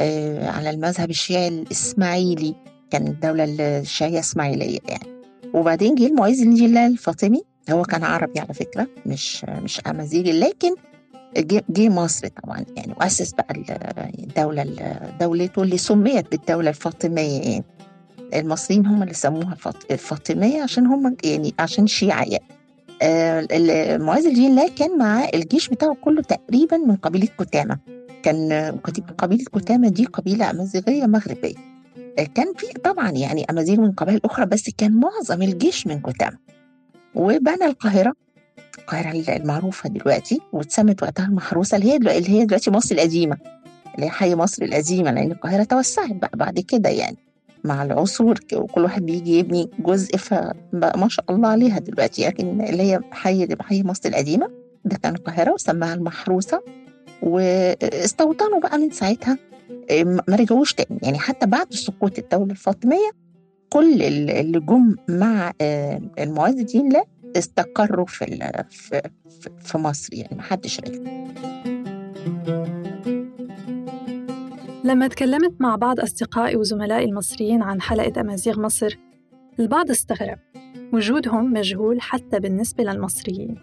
على 0.49 0.69
المذهب 0.69 1.09
الشيعي 1.09 1.47
الإسماعيلي. 1.47 2.55
كانت 2.91 3.07
الدولة 3.07 3.43
الشيعية 3.79 4.19
إسماعيلية 4.19 4.79
يعني. 4.89 5.07
وبعدين 5.53 5.95
جه 5.95 6.07
المعز 6.07 6.41
جلال 6.41 6.77
الفاطمي. 6.91 7.41
هو 7.69 7.83
كان 7.83 8.03
عربي 8.03 8.39
على 8.39 8.53
فكرة 8.53 8.87
مش 9.05 9.45
مش 9.45 9.81
أمازيغي. 9.87 10.39
لكن 10.39 10.75
جه 11.69 11.89
مصر 11.89 12.27
طبعا 12.27 12.65
يعني 12.77 12.93
وأسس 12.99 13.31
بقى 13.33 13.53
الدولة 14.19 14.63
دولته 15.19 15.63
اللي 15.63 15.77
سميت 15.77 16.31
بالدولة 16.31 16.69
الفاطمية 16.69 17.41
يعني. 17.41 17.63
المصريين 18.33 18.85
هم 18.85 19.03
اللي 19.03 19.13
سموها 19.13 19.57
الفاطمية 19.91 20.61
عشان 20.63 20.85
هم 20.85 21.15
يعني 21.23 21.53
عشان 21.59 21.87
شيعة 21.87 22.23
يعني. 22.23 22.43
آه 23.01 23.47
الدين 24.17 24.55
لا 24.55 24.67
كان 24.69 24.97
معاه 24.97 25.29
الجيش 25.33 25.69
بتاعه 25.69 25.95
كله 26.01 26.21
تقريبا 26.21 26.77
من 26.77 26.95
قبيلة 26.95 27.27
كتامة 27.39 27.77
كان 28.23 28.51
قبيلة 29.17 29.43
كتامة 29.55 29.89
دي 29.89 30.05
قبيلة 30.05 30.49
أمازيغية 30.49 31.05
مغربية. 31.05 31.55
كان 32.35 32.53
في 32.57 32.67
طبعا 32.83 33.11
يعني 33.11 33.45
أمازيغ 33.49 33.79
من 33.81 33.91
قبائل 33.91 34.19
أخرى 34.25 34.45
بس 34.45 34.69
كان 34.77 34.99
معظم 34.99 35.41
الجيش 35.41 35.87
من 35.87 35.99
كتامة 35.99 36.37
وبنى 37.15 37.65
القاهرة 37.65 38.13
القاهرة 38.79 39.35
المعروفة 39.35 39.89
دلوقتي 39.89 40.39
واتسمت 40.53 41.03
وقتها 41.03 41.25
المحروسة 41.25 41.77
اللي 41.77 41.91
هي 41.91 41.95
اللي 41.95 42.29
هي 42.29 42.45
دلوقتي 42.45 42.71
مصر 42.71 42.95
القديمة. 42.95 43.37
اللي 43.95 44.05
هي 44.05 44.09
حي 44.09 44.35
مصر 44.35 44.63
القديمة 44.63 45.11
لأن 45.11 45.31
القاهرة 45.31 45.63
توسعت 45.63 46.11
بقى 46.11 46.31
بعد 46.35 46.59
كده 46.59 46.89
يعني. 46.89 47.17
مع 47.67 47.83
العصور 47.83 48.39
وكل 48.53 48.81
واحد 48.83 49.05
بيجي 49.05 49.39
يبني 49.39 49.69
جزء 49.79 50.17
فبقى 50.17 50.99
ما 50.99 51.07
شاء 51.09 51.25
الله 51.29 51.47
عليها 51.47 51.79
دلوقتي. 51.79 52.27
لكن 52.27 52.61
اللي 52.61 52.83
هي 52.83 52.99
حي 53.11 53.47
حي 53.61 53.83
مصر 53.83 54.09
القديمة 54.09 54.51
ده 54.85 54.97
كان 54.97 55.15
القاهرة 55.15 55.53
وسماها 55.53 55.93
المحروسة. 55.93 56.61
واستوطنوا 57.21 58.59
بقى 58.59 58.77
من 58.77 58.91
ساعتها 58.91 59.37
ما 60.03 60.35
رجعوش 60.35 60.73
تاني. 60.73 60.99
يعني 61.03 61.19
حتى 61.19 61.45
بعد 61.45 61.73
سقوط 61.73 62.19
الدولة 62.19 62.51
الفاطمية 62.51 63.11
كل 63.69 64.01
اللي 64.03 64.59
جم 64.59 64.95
مع 65.09 65.53
المعز 66.19 66.59
الدين 66.59 66.89
لا 66.89 67.03
استقروا 67.37 68.05
في 68.05 69.01
في 69.59 69.77
مصر. 69.77 70.13
يعني 70.13 70.35
ما 70.35 70.41
حدش 70.41 70.79
رجع. 70.79 71.16
لما 74.87 75.07
تكلمت 75.07 75.61
مع 75.61 75.75
بعض 75.75 75.99
أصدقائي 75.99 76.55
وزملائي 76.55 77.05
المصريين 77.05 77.61
عن 77.61 77.81
حلقة 77.81 78.21
أمازيغ 78.21 78.59
مصر 78.59 78.97
البعض 79.59 79.89
استغرب. 79.91 80.37
وجودهم 80.93 81.53
مجهول 81.53 82.01
حتى 82.01 82.39
بالنسبة 82.39 82.83
للمصريين. 82.83 83.55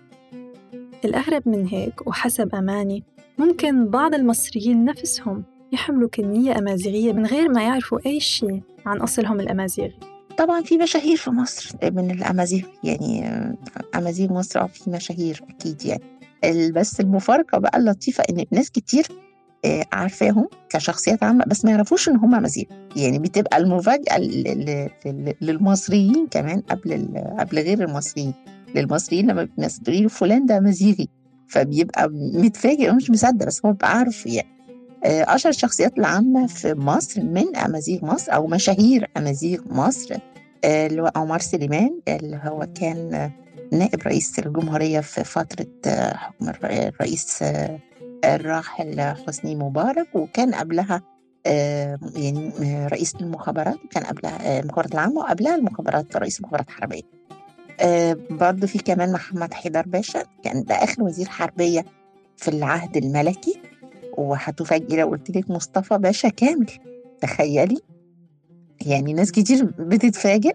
الأغرب 1.05 1.49
من 1.49 1.67
هيك 1.67 2.07
وحسب 2.07 2.55
أماني 2.55 3.03
ممكن 3.39 3.91
بعض 3.91 4.15
المصريين 4.15 4.85
نفسهم 4.85 5.45
يحملوا 5.73 6.09
كمية 6.09 6.59
أمازيغية 6.59 7.13
من 7.13 7.27
غير 7.27 7.49
ما 7.49 7.63
يعرفوا 7.63 7.99
أي 8.07 8.21
شيء 8.21 8.63
عن 8.87 9.01
أصلهم 9.01 9.41
الأمازيغي. 9.41 9.99
طبعا 10.39 10.63
في 10.63 10.79
مشاهير 10.79 11.17
في 11.17 11.31
مصر 11.31 11.71
من 11.93 12.11
الأمازيغ 12.11 12.65
يعني 12.85 13.29
أمازيغ 13.95 14.33
مصر 14.33 14.61
آه 14.61 14.67
في 14.67 14.91
مشاهير 14.91 15.41
أكيد 15.51 15.83
يعني. 15.85 16.73
بس 16.73 17.01
المفارقة 17.01 17.59
بقى 17.59 17.79
اللطيفة 17.79 18.25
إن 18.31 18.45
ناس 18.51 18.71
كتير 18.71 19.07
آه، 19.11 19.34
عارفاهم 19.93 20.49
كشخصيات 20.69 21.23
عامة 21.23 21.45
بس 21.47 21.65
ما 21.65 21.71
يعرفوش 21.71 22.09
إن 22.09 22.17
هم 22.17 22.35
أمازيغ 22.35 22.65
يعني 22.97 23.19
بتبقى 23.19 23.57
المفاجأة 23.59 24.19
للمصريين 25.41 26.27
كمان 26.31 26.61
قبل 26.61 27.09
قبل 27.39 27.59
غير 27.59 27.85
المصريين. 27.85 28.35
للمصريين 28.75 29.31
لما 29.31 29.49
تقول 29.85 30.11
فلان 30.11 30.47
ده 30.47 30.59
أمازيغي 30.59 31.09
فبيبقى 31.49 32.09
متفاجئ 32.13 32.91
ومش 32.91 33.11
مصدق 33.11 33.47
بس 33.47 33.61
هو 33.67 33.73
بيبقى 33.73 33.99
عارف 33.99 34.27
يعني. 34.27 34.49
آه، 35.05 35.35
أشهر 35.35 35.51
الشخصيات 35.51 35.99
العامة 35.99 36.47
في 36.47 36.75
مصر 36.75 37.23
من 37.23 37.57
أمازيغ 37.57 38.05
مصر 38.05 38.35
أو 38.35 38.47
مشاهير 38.47 39.11
أمازيغ 39.17 39.61
مصر 39.71 40.15
آه، 40.65 40.87
اللي 40.87 41.03
هو 41.03 41.11
عمر 41.17 41.39
سليمان 41.39 42.01
اللي 42.09 42.41
هو 42.45 42.67
كان 42.81 43.31
نائب 43.73 44.03
رئيس 44.07 44.39
الجمهورية 44.39 45.01
في 45.01 45.25
فترة 45.25 45.67
آه، 45.87 46.17
حكم 46.17 46.49
الرئيس 46.49 47.45
الراحل 48.25 49.01
حسني 49.01 49.55
مبارك 49.55 50.07
وكان 50.15 50.55
قبلها 50.55 51.03
يعني 52.17 52.53
رئيس 52.87 53.15
المخابرات 53.15 53.79
كان 53.91 54.03
قبلها 54.03 54.61
المخابرات 54.61 54.95
العامة 54.95 55.17
وقبلها 55.21 55.55
المخابرات 55.55 56.17
رئيس 56.17 56.39
المخابرات 56.41 56.69
الحربية 56.69 57.03
برضه 58.31 58.67
في 58.67 58.79
كمان 58.79 59.13
محمد 59.13 59.55
حيدر 59.55 59.83
باشا 59.87 60.23
كان 60.45 60.65
ده 60.65 60.75
آخر 60.75 61.03
وزير 61.03 61.29
حربية 61.29 61.85
في 62.37 62.49
العهد 62.49 62.97
الملكي. 62.97 63.61
وهتفاجئي 64.19 64.97
لو 64.97 65.09
قلت 65.09 65.37
لك 65.37 65.51
مصطفى 65.51 65.99
باشا 65.99 66.29
كامل 66.29 66.67
تخيلي. 67.21 67.79
يعني 68.87 69.13
ناس 69.13 69.33
كتير 69.33 69.65
بتتفاجئ. 69.79 70.55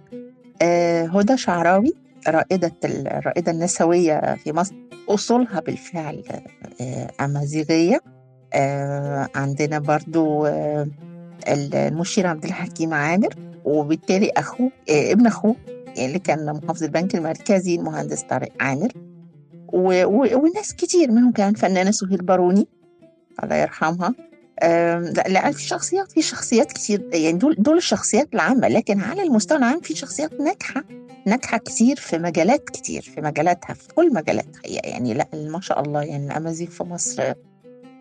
آه 0.62 1.06
هدى 1.06 1.38
شعراوي 1.38 1.94
رائدة 2.28 2.72
الرائدة 2.86 3.52
النسوية 3.52 4.36
في 4.36 4.54
مصر. 4.54 4.76
أصولها 5.10 5.60
بالفعل 5.60 6.24
آه 6.82 7.12
أمازيغية 7.22 8.02
آه 8.54 9.30
عندنا 9.36 9.80
برضو 9.80 10.46
آه 10.46 10.88
المشير 11.48 12.28
عبد 12.28 12.46
الحكيم 12.46 12.94
عامر 12.94 13.34
وبالتالي 13.66 14.32
أخوه 14.38 14.72
ابن 14.90 15.28
أخوه 15.28 15.56
اللي 15.98 16.20
كان 16.20 16.54
محافظ 16.54 16.84
البنك 16.84 17.16
المركزي 17.16 17.76
المهندس 17.76 18.22
طارق 18.22 18.50
عامر. 18.60 18.92
وناس 19.74 20.76
كتير 20.76 21.12
منهم 21.12 21.32
كان 21.32 21.54
فنانة 21.54 21.92
سهيل 21.92 22.18
باروني 22.18 22.68
الله 23.44 23.56
يرحمها 23.56 24.14
لا 24.62 25.24
لا 25.28 25.52
في 25.52 25.62
شخصيات 25.62 26.12
في 26.12 26.22
شخصيات 26.22 26.72
كتير 26.72 27.10
يعني 27.14 27.38
دول 27.38 27.56
دول 27.60 27.78
الشخصيات 27.78 28.34
العامة 28.34 28.68
لكن 28.68 29.00
على 29.02 29.24
المستوى 29.24 29.58
العام 29.58 29.80
في 29.80 29.96
شخصيات 29.96 30.42
ناجحة 30.42 30.84
ناجحة 31.30 31.58
كتير 31.58 31.96
في 31.96 32.18
مجالات 32.18 32.70
كتير 32.70 33.02
في 33.02 33.22
مجالاتها 33.22 33.74
في 33.74 33.88
كل 33.88 34.14
مجالاتها. 34.14 34.62
يعني 34.66 35.14
لأ 35.14 35.28
ما 35.34 35.62
شاء 35.62 35.82
الله 35.82 36.04
يعني 36.04 36.26
الأمازيغ 36.26 36.70
في 36.70 36.84
مصر 36.84 37.34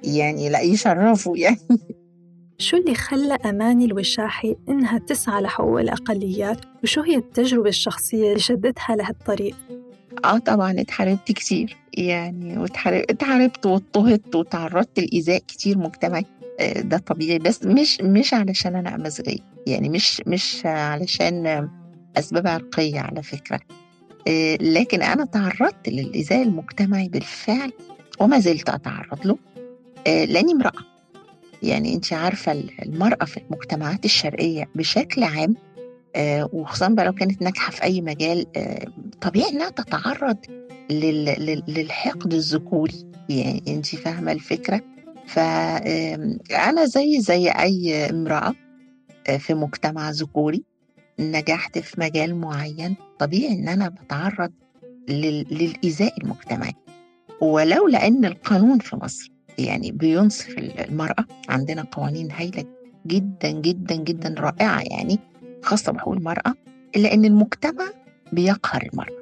يعني 0.05 0.49
لأ 0.49 0.61
يشرفوا 0.61 1.37
يعني. 1.45 1.59
شو 2.59 2.77
اللي 2.77 2.95
خلى 2.95 3.35
أماني 3.35 3.85
الوشاحي 3.85 4.57
إنها 4.69 4.99
تسعى 4.99 5.43
لحقوق 5.43 5.81
الأقليات؟ 5.81 6.61
وشو 6.83 7.03
هي 7.03 7.17
التجربة 7.17 7.69
الشخصية 7.69 8.29
اللي 8.29 8.39
شدتها 8.39 8.97
لهالطريق؟ 8.97 9.57
آه 10.25 10.39
طبعا 10.39 10.81
اتحاربت 10.81 11.33
كتير 11.33 11.77
يعني 11.95 12.65
اتحاربت 13.11 13.67
واضطهدت 13.67 14.35
وتعرضت 14.37 14.99
لإيذاء 15.01 15.39
كتير 15.39 15.79
مجتمعي. 15.79 16.25
آه، 16.61 16.81
ده 16.81 16.99
طبيعي 16.99 17.39
بس 17.39 17.65
مش 17.65 18.01
مش 18.01 18.35
علشان 18.35 18.77
أنا 18.77 18.95
أمازيغية 18.95 19.39
يعني 19.67 19.89
مش 19.89 20.23
مش 20.27 20.67
علشان 20.67 21.69
أسباب 22.17 22.47
عرقية 22.47 23.01
على 23.01 23.23
فكرة. 23.23 23.61
آه، 24.29 24.57
لكن 24.61 25.03
أنا 25.03 25.25
تعرضت 25.25 25.89
للايذاء 25.89 26.43
المجتمعي 26.43 27.09
بالفعل 27.09 27.73
وما 28.21 28.39
زلت 28.39 28.69
أتعرض 28.69 29.27
له 29.27 29.39
آه، 30.07 30.25
لأني 30.25 30.53
امرأة. 30.53 30.73
يعني 31.63 31.95
انت 31.95 32.13
عارفة 32.13 32.53
المرأة 32.83 33.25
في 33.25 33.37
المجتمعات 33.37 34.05
الشرقية 34.05 34.69
بشكل 34.75 35.23
عام 35.23 35.55
آه، 36.17 36.51
وخصوصا 36.53 36.89
بقى 36.89 37.05
لو 37.07 37.13
كانت 37.13 37.43
ناجحة 37.43 37.71
في 37.71 37.83
أي 37.83 38.01
مجال 38.01 38.47
طبيعي 39.21 39.51
إنها 39.51 39.71
تتعرض 39.71 40.37
للحقد 41.69 42.35
الذكوري. 42.35 43.05
يعني 43.29 43.63
انت 43.69 43.87
فاهمة 43.87 44.33
الفكرة؟ 44.33 44.81
فأنا 45.27 46.85
زي 46.85 47.21
زي 47.21 47.49
أي 47.51 48.11
امرأة 48.11 48.55
في 49.39 49.55
مجتمع 49.55 50.11
ذكوري 50.11 50.65
نجحت 51.21 51.79
في 51.79 52.01
مجال 52.01 52.35
معين 52.35 52.97
طبيعي 53.19 53.53
إن 53.53 53.69
أنا 53.69 53.89
بتعرض 53.89 54.53
للإيذاء 55.09 56.15
المجتمعي. 56.23 56.75
ولو 57.41 57.89
لأن 57.89 58.25
القانون 58.25 58.79
في 58.79 58.97
مصر 58.97 59.31
يعني 59.59 59.93
بينصف 59.93 60.59
المرأة 60.59 61.25
عندنا 61.49 61.83
قوانين 61.83 62.31
هايلة 62.31 62.65
جدا 63.07 63.51
جدا 63.51 63.95
جدا 63.95 64.35
رائعة 64.39 64.81
يعني 64.81 65.19
خاصة 65.63 65.93
بحقوق 65.93 66.15
المرأة 66.15 66.55
إلا 66.97 67.15
أن 67.15 67.25
المجتمع 67.25 67.85
بيقهر 68.33 68.89
المرأة. 68.93 69.19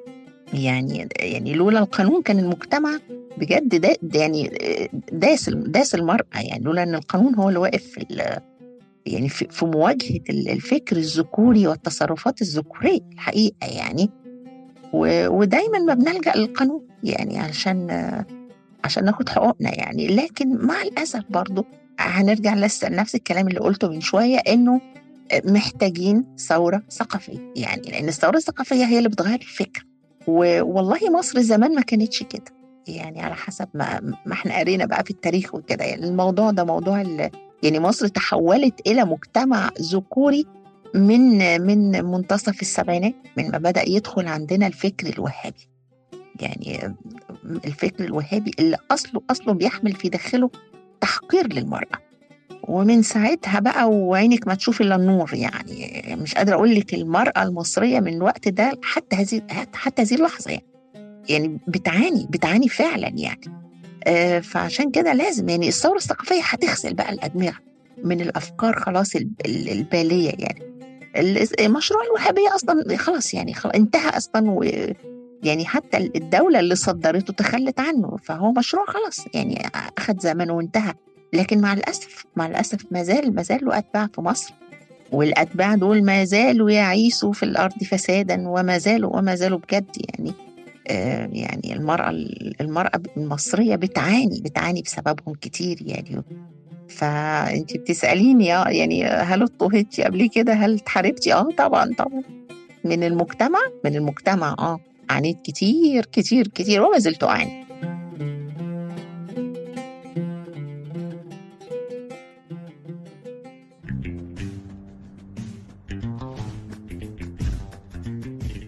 يعني 0.53 1.07
يعني 1.19 1.53
لولا 1.53 1.79
القانون 1.79 2.21
كان 2.21 2.39
المجتمع 2.39 2.99
بجد 3.37 3.75
دا 3.75 4.19
يعني 4.19 4.51
داس 5.11 5.49
داس 5.49 5.95
المرأة 5.95 6.25
يعني 6.35 6.63
لولا 6.63 6.83
أن 6.83 6.95
القانون 6.95 7.35
هو 7.35 7.49
اللي 7.49 7.59
واقف 7.59 7.83
في 7.83 8.05
يعني 9.07 9.29
في 9.29 9.65
مواجهة 9.65 10.19
الفكر 10.29 10.95
الذكوري 10.97 11.67
والتصرفات 11.67 12.41
الذكورية 12.41 12.99
الحقيقة 13.13 13.67
يعني. 13.67 14.09
ودايما 14.93 15.79
ما 15.79 15.93
بنلجأ 15.93 16.33
للقانون 16.35 16.87
يعني 17.03 17.39
علشان 17.39 17.89
عشان 18.83 19.05
ناخد 19.05 19.29
حقوقنا 19.29 19.75
يعني. 19.75 20.07
لكن 20.07 20.65
مع 20.65 20.81
الأسف 20.81 21.23
برضو 21.29 21.65
هنرجع 21.99 22.55
لسه 22.55 22.89
نفس 22.89 23.15
الكلام 23.15 23.47
اللي 23.47 23.59
قلته 23.59 23.89
من 23.89 24.01
شوية 24.01 24.37
إنه 24.37 24.81
محتاجين 25.45 26.25
ثورة 26.37 26.83
ثقافية 26.91 27.51
يعني. 27.55 27.81
لأن 27.91 28.07
الثورة 28.07 28.37
الثقافية 28.37 28.85
هي 28.85 28.97
اللي 28.97 29.09
بتغير 29.09 29.39
الفكر. 29.41 29.85
والله 30.27 30.99
مصر 31.19 31.41
زمان 31.41 31.75
ما 31.75 31.81
كانتش 31.81 32.23
كده 32.23 32.57
يعني 32.87 33.21
على 33.21 33.35
حسب 33.35 33.67
ما, 33.73 33.99
ما 34.25 34.33
إحنا 34.33 34.57
قرينا 34.59 34.85
بقى 34.85 35.03
في 35.03 35.11
التاريخ 35.11 35.55
وكده 35.55 35.85
يعني. 35.85 36.05
الموضوع 36.05 36.51
ده 36.51 36.63
موضوع 36.63 37.01
يعني 37.63 37.79
مصر 37.79 38.07
تحولت 38.07 38.87
إلى 38.87 39.05
مجتمع 39.05 39.69
ذكوري 39.81 40.45
من 40.95 41.61
من 41.61 42.05
منتصف 42.05 42.61
السبعينات 42.61 43.15
من 43.37 43.51
ما 43.51 43.57
بدأ 43.57 43.89
يدخل 43.89 44.27
عندنا 44.27 44.67
الفكر 44.67 45.07
الوهابي. 45.07 45.69
يعني 46.39 46.95
الفكر 47.65 48.03
الوهابي 48.03 48.51
اللي 48.59 48.77
أصله 48.91 49.21
أصله 49.29 49.53
بيحمل 49.53 49.93
في 49.93 50.09
داخله 50.09 50.49
تحقير 51.01 51.53
للمرأة. 51.53 51.97
ومن 52.63 53.01
ساعتها 53.01 53.59
بقى 53.59 53.89
وعينك 53.89 54.47
ما 54.47 54.55
تشوف 54.55 54.81
إلا 54.81 54.95
النور 54.95 55.33
يعني 55.33 56.15
مش 56.15 56.35
قادرة 56.35 56.55
أقول 56.55 56.75
لك 56.75 56.93
المرأة 56.93 57.43
المصرية 57.43 57.99
من 57.99 58.13
الوقت 58.13 58.47
ده 58.47 58.71
حتى 58.83 59.15
هذه 59.15 59.41
حتى 59.73 60.01
هذه 60.01 60.15
اللحظة 60.15 60.51
يعني. 60.51 60.65
يعني 61.29 61.59
بتعاني 61.67 62.27
بتعاني 62.29 62.69
فعلا 62.69 63.07
يعني. 63.07 63.66
فعشان 64.41 64.91
كده 64.91 65.13
لازم 65.13 65.49
يعني 65.49 65.67
الثورة 65.67 65.97
الثقافية 65.97 66.41
هتغسل 66.43 66.93
بقى 66.93 67.13
الأدمغة 67.13 67.57
من 68.03 68.21
الأفكار 68.21 68.79
خلاص 68.79 69.15
البالية 69.45 70.31
يعني. 70.37 70.67
مشروع 71.67 72.01
الوهابية 72.03 72.55
أصلا 72.55 72.97
خلاص 72.97 73.33
يعني 73.33 73.53
خلاص 73.53 73.75
انتهى 73.75 74.09
أصلا 74.17 74.51
و 74.51 74.63
يعني 75.43 75.65
حتى 75.65 75.97
الدولة 75.97 76.59
اللي 76.59 76.75
صدرته 76.75 77.33
تخلت 77.33 77.79
عنه 77.79 78.17
فهو 78.23 78.51
مشروع 78.51 78.85
خلاص 78.85 79.25
يعني 79.33 79.69
أخذ 79.97 80.19
زمنه 80.19 80.53
وانتهى. 80.53 80.93
لكن 81.33 81.61
مع 81.61 81.73
الأسف 81.73 82.25
مع 82.35 82.47
الأسف 82.47 82.85
ما 82.91 83.03
زال 83.03 83.35
ما 83.35 83.41
زال 83.41 83.65
له 83.65 83.77
أتباع 83.77 84.07
في 84.15 84.21
مصر 84.21 84.53
والأتباع 85.11 85.75
دول 85.75 86.03
ما 86.05 86.23
زالوا 86.23 86.69
يعيشوا 86.71 87.33
في 87.33 87.43
الأرض 87.43 87.83
فسادا 87.83 88.49
وما 88.49 88.77
زالوا 88.77 89.17
وما 89.17 89.35
زالوا 89.35 89.59
بجد 89.59 89.85
يعني. 90.09 90.29
آه 90.29 90.46
يعني 91.31 91.73
المرأة 91.73 92.09
المرأة 92.61 93.01
المصرية 93.17 93.75
بتعاني 93.75 94.41
بتعاني 94.41 94.81
بسببهم 94.81 95.35
كتير 95.41 95.77
يعني. 95.81 96.23
فأنت 96.89 97.77
بتسأليني 97.77 98.55
آه 98.55 98.69
يعني 98.69 99.05
هل 99.05 99.41
اضطهدتي 99.41 100.03
قبل 100.03 100.29
كده؟ 100.29 100.53
هل 100.53 100.73
اتحاربتي 100.75 101.33
آه 101.33 101.49
طبعا 101.57 101.93
طبعا. 101.97 102.23
من 102.83 103.03
المجتمع؟ 103.03 103.59
من 103.85 103.95
المجتمع 103.95 104.55
آه. 104.59 104.79
عانيت 105.09 105.41
كتير 105.41 106.05
كتير 106.05 106.47
كتير 106.47 106.81
وما 106.81 106.99
زلت 106.99 107.23
أعاني. 107.23 107.67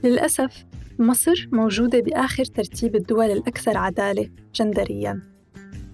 للأسف 0.04 0.69
مصر 1.00 1.48
موجودة 1.52 2.00
بآخر 2.00 2.46
ترتيب 2.46 2.96
الدول 2.96 3.32
الأكثر 3.32 3.78
عدالة 3.78 4.30
جندرياً. 4.56 5.22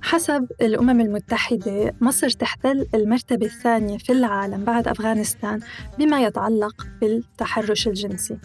حسب 0.01 0.47
الأمم 0.61 1.01
المتحدة 1.01 1.95
مصر 2.01 2.29
تحتل 2.29 2.87
المرتبة 2.95 3.45
الثانية 3.45 3.97
في 3.97 4.11
العالم 4.11 4.63
بعد 4.63 4.87
أفغانستان 4.87 5.59
بما 5.99 6.23
يتعلق 6.23 6.87
بالتحرش 7.01 7.87
الجنسي. 7.87 8.37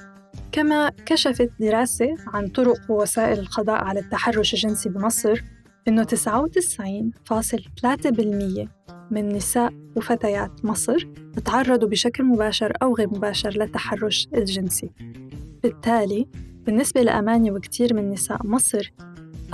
كما 0.53 0.90
كشفت 1.07 1.51
دراسة 1.61 2.14
عن 2.27 2.49
طرق 2.49 2.90
ووسائل 2.90 3.38
القضاء 3.38 3.85
على 3.85 4.01
التحرش 4.01 4.55
الجنسي 4.55 4.88
بمصر 4.88 5.42
إنه 5.88 6.05
99.3% 6.05 8.68
من 9.11 9.29
نساء 9.29 9.73
وفتيات 9.96 10.64
مصر 10.64 11.09
تعرضوا 11.44 11.88
بشكل 11.88 12.25
مباشر 12.25 12.73
أو 12.83 12.96
غير 12.96 13.09
مباشر 13.09 13.51
للتحرش 13.51 14.29
الجنسي. 14.35 14.90
بالتالي 15.62 16.27
بالنسبة 16.66 17.03
لأماني 17.03 17.51
وكتير 17.51 17.94
من 17.94 18.11
نساء 18.11 18.46
مصر 18.46 18.92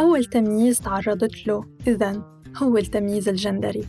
أول 0.00 0.24
تمييز 0.24 0.80
تعرضت 0.80 1.46
له 1.46 1.64
إذن 1.86 2.22
هو 2.56 2.78
التمييز 2.78 3.28
الجندري. 3.28 3.84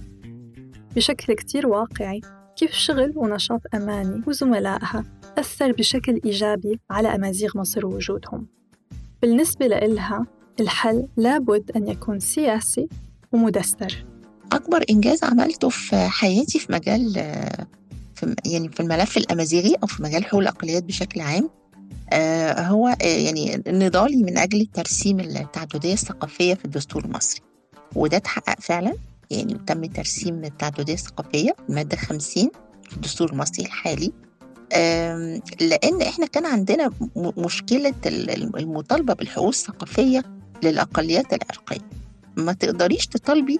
بشكل 0.95 1.34
كتير 1.34 1.67
واقعي 1.67 2.21
كيف 2.56 2.71
شغل 2.71 3.13
ونشاط 3.15 3.62
أماني 3.75 4.21
وزملائها 4.27 5.03
أثر 5.38 5.71
بشكل 5.71 6.21
إيجابي 6.25 6.80
على 6.89 7.15
أمازيغ 7.15 7.58
مصر 7.58 7.86
ووجودهم. 7.86 8.47
بالنسبة 9.21 9.67
لإلها 9.67 10.25
الحل 10.60 11.08
لابد 11.17 11.71
أن 11.75 11.88
يكون 11.88 12.19
سياسي 12.19 12.88
ومدستر. 13.32 14.06
أكبر 14.51 14.84
إنجاز 14.89 15.23
عملته 15.23 15.69
في 15.69 15.95
حياتي 15.95 16.60
في 16.60 16.71
مجال 16.71 17.13
في 18.15 18.36
يعني 18.45 18.69
في 18.69 18.80
الملف 18.80 19.17
الأمازيغي 19.17 19.75
أو 19.84 19.88
في 19.88 20.03
مجال 20.03 20.25
حقوق 20.25 20.39
الأقليات 20.39 20.84
بشكل 20.84 21.21
عام 21.21 21.43
آه، 21.43 21.66
هو 22.60 22.88
آه، 22.88 23.06
يعني 23.06 23.63
نضالي 23.67 24.23
من 24.23 24.38
أجل 24.38 24.65
ترسيم 24.65 25.19
التعددية 25.19 25.93
الثقافية 25.93 26.54
في 26.54 26.65
الدستور 26.65 27.06
المصري. 27.06 27.41
وده 27.95 28.17
اتحقق 28.17 28.62
فعلا 28.62 28.93
يعني 29.32 29.58
تم 29.67 29.86
ترسيم 29.86 30.43
التعددية 30.43 30.93
الثقافية 30.93 31.56
المادة 31.69 31.97
50 31.97 32.50
في 32.89 32.95
الدستور 32.95 33.32
المصري 33.32 33.65
الحالي. 33.65 34.12
لأن 35.62 36.02
إحنا 36.02 36.26
كان 36.26 36.45
عندنا 36.45 36.91
مشكلة 37.15 37.93
المطالبة 38.58 39.13
بالحقوق 39.13 39.47
الثقافية 39.47 40.23
للأقليات 40.63 41.34
العرقية. 41.34 41.89
ما 42.38 42.54
تقدريش 42.54 43.08
تطالبي 43.08 43.60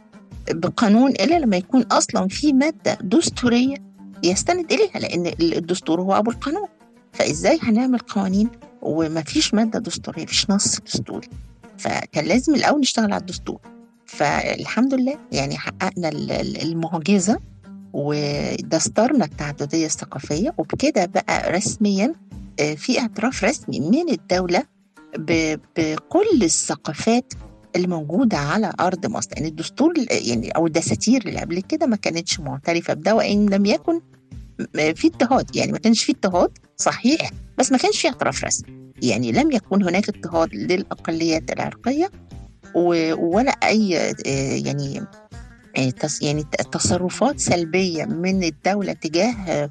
بقانون 0.52 1.12
إلا 1.12 1.40
لما 1.40 1.58
يكون 1.58 1.82
أصلا 1.82 2.28
في 2.28 2.54
مادة 2.54 2.98
دستورية 3.02 3.76
يستند 4.24 4.72
إليها 4.72 5.00
لأن 5.00 5.34
الدستور 5.42 6.02
هو 6.02 6.18
أبو 6.18 6.32
القانون. 6.32 6.68
فإزاي 7.17 7.60
هنعمل 7.62 7.99
قوانين 7.99 8.49
وما 8.82 9.21
فيش 9.23 9.53
مادة 9.53 9.80
دستورية 9.80 10.25
فيش 10.25 10.49
نص 10.49 10.80
دستوري؟ 10.80 11.27
فكان 11.77 12.25
لازم 12.25 12.56
الأول 12.56 12.80
نشتغل 12.80 13.13
على 13.13 13.21
الدستور. 13.21 13.60
فالحمد 14.06 14.93
لله 14.93 15.17
يعني 15.32 15.58
حققنا 15.58 16.10
المعجزة 16.63 17.39
ودسترنا 17.93 19.25
التعددية 19.25 19.86
الثقافية 19.86 20.53
وبكده 20.58 21.06
بقى 21.06 21.51
رسميا 21.51 22.13
آه، 22.60 22.73
في 22.73 22.99
اعتراف 22.99 23.43
رسمي 23.43 23.80
من 23.80 24.10
الدولة 24.10 24.63
بكل 25.17 26.43
الثقافات 26.43 27.34
الموجودة 27.75 28.38
على 28.38 28.73
أرض 28.80 29.06
مصر. 29.06 29.30
يعني 29.36 29.47
الدستور 29.47 29.93
يعني 30.12 30.49
أو 30.49 30.67
الدساتير 30.67 31.27
اللي 31.27 31.39
قبل 31.39 31.60
كده 31.62 31.86
ما 31.86 31.95
كانتش 31.95 32.39
معترفة 32.39 32.93
بده 32.93 33.15
وإن 33.15 33.49
لم 33.49 33.65
يكن 33.65 34.01
في 34.73 35.08
اضطهاد. 35.08 35.56
يعني 35.56 35.71
ما 35.71 35.77
كانش 35.77 36.03
في 36.03 36.12
اضطهاد 36.12 36.58
صحيح 36.82 37.32
بس 37.58 37.72
ما 37.72 37.78
كانش 37.78 38.06
اعتراف 38.06 38.44
رسمي. 38.44 38.92
يعني 39.04 39.32
لم 39.32 39.52
يكن 39.52 39.84
هناك 39.84 40.10
اضطهاد 40.10 40.56
للأقليات 40.56 41.52
العرقية 41.52 42.12
ولا 43.18 43.52
أي 43.52 43.98
آه، 43.98 44.16
يعني 44.66 45.00
آه، 45.78 45.92
يعني 46.22 46.44
تصرفات 46.72 47.40
سلبية 47.40 48.06
من 48.06 48.44
الدولة 48.44 48.94
تجاه 48.94 49.70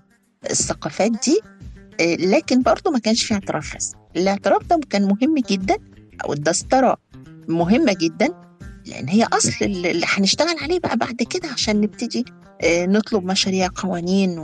الثقافات 0.51 1.11
دي 1.11 1.41
آه، 2.01 2.15
لكن 2.15 2.63
برضه 2.63 2.91
ما 2.91 2.99
كانش 2.99 3.25
في 3.25 3.35
اعتراف 3.35 3.75
رسمي. 3.75 4.01
الاعتراف 4.17 4.63
ده 4.67 4.81
كان 4.91 5.03
مهم 5.03 5.35
جدا 5.51 5.77
أو 6.25 6.33
الدسترة 6.33 6.97
مهمة 7.49 7.97
جدا 8.01 8.29
لأن 8.87 9.09
هي 9.09 9.25
أصل 9.33 9.53
اللي 9.65 10.05
هنشتغل 10.07 10.59
عليه 10.63 10.79
بقى 10.81 10.97
بعد 10.97 11.17
كده 11.31 11.49
عشان 11.49 11.81
نبتدي 11.81 12.25
آه، 12.65 12.87
نطلب 12.87 13.25
مشاريع 13.25 13.69
قوانين 13.77 14.39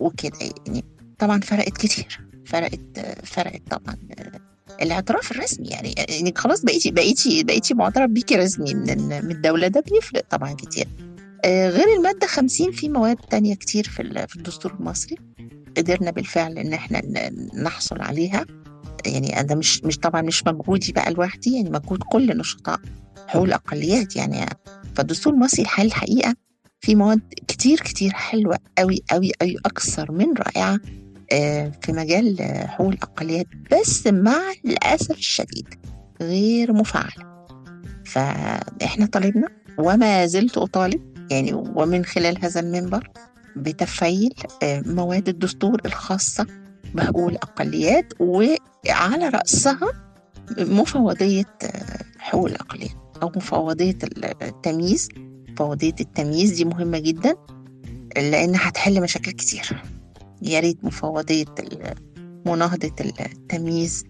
وكده 0.00 0.38
يعني. 0.40 0.84
طبعا 1.22 1.40
فرقت 1.40 1.76
كتير. 1.76 2.20
فرقت 2.46 2.80
فرقت 3.24 3.62
طبعا 3.70 3.96
الاعتراف 4.82 5.30
الرسمي 5.30 5.66
يعني 5.68 5.94
يعني 6.08 6.32
خلاص 6.36 6.62
بقيتي 6.64 6.90
بقيتي 6.90 7.44
بقيتي 7.44 7.74
معترف 7.74 8.10
بيكي 8.10 8.36
رسمي 8.36 8.74
من 8.74 8.98
من 9.24 9.30
الدولة. 9.30 9.68
ده 9.68 9.84
بيفرق 9.90 10.24
طبعا 10.30 10.52
كتير. 10.54 10.88
آه، 11.44 11.68
غير 11.70 11.86
المادة 11.98 12.26
50 12.26 12.72
في 12.72 12.88
مواد 12.88 13.16
تانية 13.16 13.54
كتير 13.54 13.84
في 13.84 14.26
في 14.28 14.36
الدستور 14.36 14.74
المصري. 14.80 15.16
قدرنا 15.76 16.10
بالفعل 16.10 16.58
إن 16.58 16.72
إحنا 16.72 17.02
نحصل 17.62 18.00
عليها. 18.00 18.46
يعني 19.06 19.42
ده 19.42 19.54
مش 19.54 19.84
مش 19.84 19.98
طبعا 19.98 20.22
مش 20.22 20.46
مجهودي 20.46 20.92
بقى 20.92 21.12
لوحدي 21.12 21.56
يعني 21.56 21.70
مجهود 21.70 22.02
كل 22.12 22.38
نشطاء 22.38 22.80
حقوق 23.28 23.44
الأقليات 23.44 24.16
يعني. 24.16 24.46
فالدستور 24.96 25.32
المصري 25.32 25.62
الحالي 25.62 25.88
الحقيقة 25.88 26.34
في 26.80 26.94
مواد 26.94 27.20
كتير 27.48 27.80
كتير 27.80 28.12
حلوة 28.12 28.58
قوي 28.78 29.02
قوي 29.10 29.32
قوي 29.40 29.56
أكثر 29.66 30.12
من 30.12 30.34
رائعة. 30.34 30.74
آه، 30.74 31.01
في 31.82 31.92
مجال 31.92 32.36
حقوق 32.68 32.88
الأقليات 32.88 33.46
بس 33.72 34.06
مع 34.06 34.38
الأسف 34.64 35.10
الشديد 35.18 35.68
غير 36.20 36.72
مفعلة 36.72 37.46
فإحنا 38.04 39.06
طالبنا 39.06 39.48
وما 39.78 40.26
زلت 40.26 40.58
أطالب 40.58 41.00
يعني 41.30 41.52
ومن 41.52 42.04
خلال 42.04 42.44
هذا 42.44 42.60
المنبر 42.60 43.10
بتفعيل 43.56 44.34
آه، 44.62 44.82
مواد 44.86 45.28
الدستور 45.28 45.80
الخاصة 45.86 46.46
بحقوق 46.94 47.28
الأقليات 47.28 48.12
وعلى 48.20 49.28
رأسها 49.28 49.92
مفوضية 50.58 51.44
آه، 51.62 51.98
حقوق 52.18 52.46
الأقليات 52.46 52.96
أو 53.22 53.32
مفوضية 53.36 53.98
التمييز. 54.42 55.08
مفوضية 55.48 55.94
التمييز 56.00 56.50
دي 56.52 56.64
مهمة 56.64 56.98
جدا 56.98 57.34
لأنها 58.16 58.68
هتحل 58.68 59.02
مشاكل 59.02 59.30
كتير. 59.32 59.82
يا 60.42 60.60
ريت 60.60 60.84
مفوضية 60.84 61.44
مناهضة 62.46 62.92
التمييز 63.00 64.04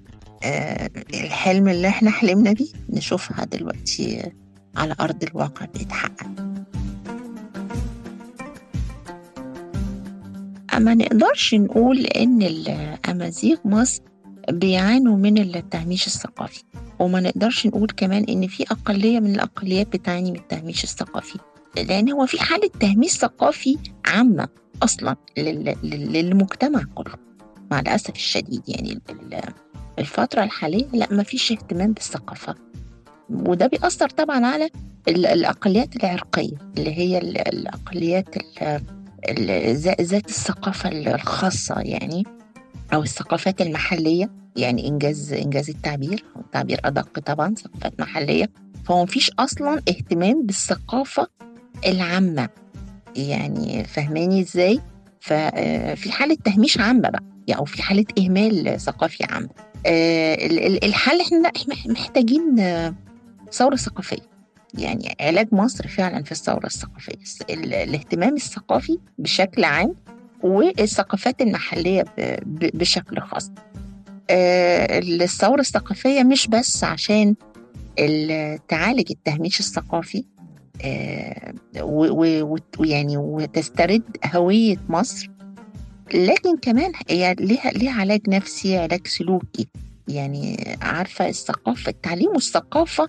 آه، 0.44 0.90
الحلم 1.14 1.68
اللي 1.68 1.88
إحنا 1.88 2.10
حلمنا 2.10 2.52
بيه 2.52 2.68
نشوفها 2.88 3.44
دلوقتي 3.44 4.32
على 4.76 4.94
أرض 5.00 5.22
الواقع 5.24 5.66
بيتحقق. 5.66 6.26
أما 10.74 10.94
نقدرش 10.94 11.54
نقول 11.54 12.06
إن 12.06 12.42
الأمازيغ 12.42 13.56
مصر 13.64 14.02
بيعانوا 14.50 15.16
من 15.16 15.38
التهميش 15.38 16.06
الثقافي 16.06 16.62
وما 16.98 17.20
نقدرش 17.20 17.66
نقول 17.66 17.88
كمان 17.96 18.24
إن 18.24 18.46
في 18.46 18.62
أقلية 18.62 19.20
من 19.20 19.34
الأقليات 19.34 19.86
بتعاني 19.96 20.30
من 20.30 20.38
التهميش 20.38 20.84
الثقافي 20.84 21.38
لأن 21.76 22.10
هو 22.12 22.26
في 22.26 22.40
حالة 22.40 22.70
تهميش 22.80 23.12
ثقافي 23.12 23.78
عامة. 24.06 24.48
أصلا 24.84 25.16
للمجتمع 25.84 26.82
كله 26.94 27.14
مع 27.70 27.80
الأسف 27.80 28.14
الشديد. 28.16 28.62
يعني 28.68 29.00
الفترة 29.98 30.42
الحالية 30.42 30.86
لا 30.92 31.08
ما 31.10 31.22
فيش 31.22 31.52
اهتمام 31.52 31.92
بالثقافة. 31.92 32.54
وده 33.30 33.66
بيأثر 33.66 34.08
طبعا 34.08 34.46
على 34.46 34.70
الأقليات 35.08 35.96
العرقية 35.96 36.56
اللي 36.78 36.98
هي 36.98 37.18
الأقليات 37.18 38.28
ذات 40.00 40.28
الثقافة 40.28 40.88
الخاصة 41.14 41.80
يعني 41.80 42.24
أو 42.92 43.02
الثقافات 43.02 43.60
المحلية. 43.60 44.30
يعني 44.56 44.88
إنجاز 44.88 45.32
إنجاز 45.32 45.70
التعبير 45.70 46.24
تعبير 46.52 46.80
أدق 46.84 47.18
طبعا 47.18 47.54
ثقافات 47.54 48.00
محلية. 48.00 48.50
فهو 48.84 49.02
مفيش 49.02 49.30
أصلا 49.38 49.82
اهتمام 49.88 50.46
بالثقافة 50.46 51.26
العامة. 51.86 52.48
يعني 53.16 53.84
فهماني 53.84 54.40
إزاي؟ 54.40 54.80
ففي 55.20 56.08
آه، 56.08 56.10
حالة 56.10 56.36
تهميش 56.44 56.78
عامة 56.80 57.08
بقى 57.08 57.22
يعني 57.46 57.60
أو 57.60 57.64
في 57.64 57.82
حالة 57.82 58.04
إهمال 58.18 58.80
ثقافي 58.80 59.24
عام 59.24 59.48
آه، 59.86 60.34
الحل 60.84 61.20
إحنا 61.20 61.52
محتاجين 61.86 62.60
آه، 62.60 62.94
ثورة 63.52 63.76
ثقافية. 63.76 64.32
يعني 64.74 65.16
علاج 65.20 65.48
مصر 65.52 65.88
فعلا 65.88 66.22
في 66.22 66.32
الثورة 66.32 66.66
الثقافية. 66.66 67.14
الاهتمام 67.50 68.34
الثقافي 68.34 68.98
بشكل 69.18 69.64
عام 69.64 69.94
والثقافات 70.42 71.42
المحلية 71.42 72.04
بشكل 72.74 73.20
خاص. 73.20 73.50
الثورة 74.30 75.60
الثقافية 75.60 76.22
مش 76.22 76.48
بس 76.48 76.84
عشان 76.84 77.34
تعالج 78.68 79.10
التهميش 79.10 79.60
الثقافي 79.60 80.24
ويعني 82.78 83.16
وتسترد 83.16 84.02
هوية 84.34 84.76
مصر 84.88 85.30
لكن 86.14 86.56
كمان 86.56 86.92
هي 87.08 87.34
ليها 87.40 87.70
ليها 87.70 87.92
علاج 88.00 88.20
نفسي 88.28 88.78
علاج 88.78 89.06
سلوكي. 89.06 89.68
يعني 90.08 90.76
عارفة 90.82 91.28
الثقافة 91.28 91.90
التعليم 91.90 92.28
والثقافة 92.28 93.08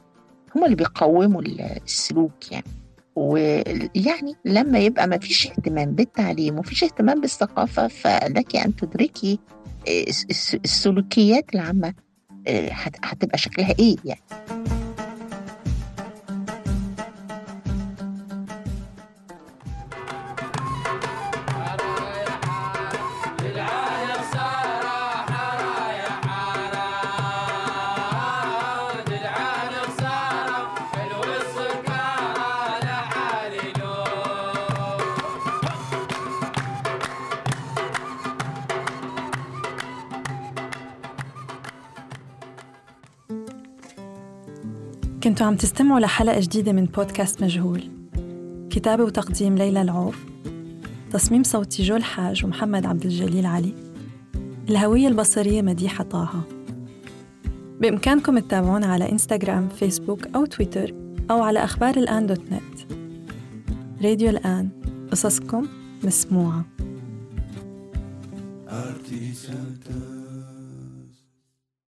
هما 0.55 0.65
اللي 0.65 0.75
بيقوموا 0.75 1.41
السلوك 1.41 2.51
يعني. 2.51 2.65
ويعني 3.15 4.35
لما 4.45 4.79
يبقى 4.79 5.07
ما 5.07 5.17
فيش 5.17 5.47
اهتمام 5.47 5.91
بالتعليم 5.91 6.59
وفيش 6.59 6.83
اهتمام 6.83 7.21
بالثقافة 7.21 7.87
فلك 7.87 8.55
أن 8.55 8.75
تدركي 8.75 9.39
آه، 9.87 10.05
السلوكيات 10.65 11.45
العامة 11.55 11.93
آه، 12.47 12.69
هتبقى 13.03 13.37
شكلها 13.37 13.75
إيه 13.79 13.95
يعني؟ 14.05 14.21
كنتوا 45.43 45.51
عم 45.51 45.57
تستمعوا 45.57 45.99
لحلقة 45.99 46.39
جديدة 46.39 46.71
من 46.71 46.85
بودكاست 46.85 47.43
مجهول. 47.43 47.83
كتابة 48.69 49.03
وتقديم 49.03 49.55
ليلى 49.55 49.81
العوف. 49.81 50.25
تصميم 51.11 51.43
صوتي 51.43 51.83
جو 51.83 51.95
الحاج 51.95 52.45
ومحمد 52.45 52.85
عبد 52.85 53.03
الجليل 53.03 53.45
علي. 53.45 53.73
الهوية 54.69 55.07
البصرية 55.07 55.61
مديحة 55.61 56.03
طه. 56.03 56.41
بإمكانكم 57.79 58.39
تتابعونا 58.39 58.87
على 58.87 59.11
إنستغرام 59.11 59.69
فيسبوك 59.69 60.27
أو 60.35 60.45
تويتر 60.45 60.93
أو 61.31 61.41
على 61.41 61.63
أخبار 61.63 61.97
الآن 61.97 62.27
دوت 62.27 62.41
نت. 62.51 62.93
راديو 64.03 64.29
الآن 64.29 64.69
قصصكم 65.11 65.67
مسموعة. 66.03 66.65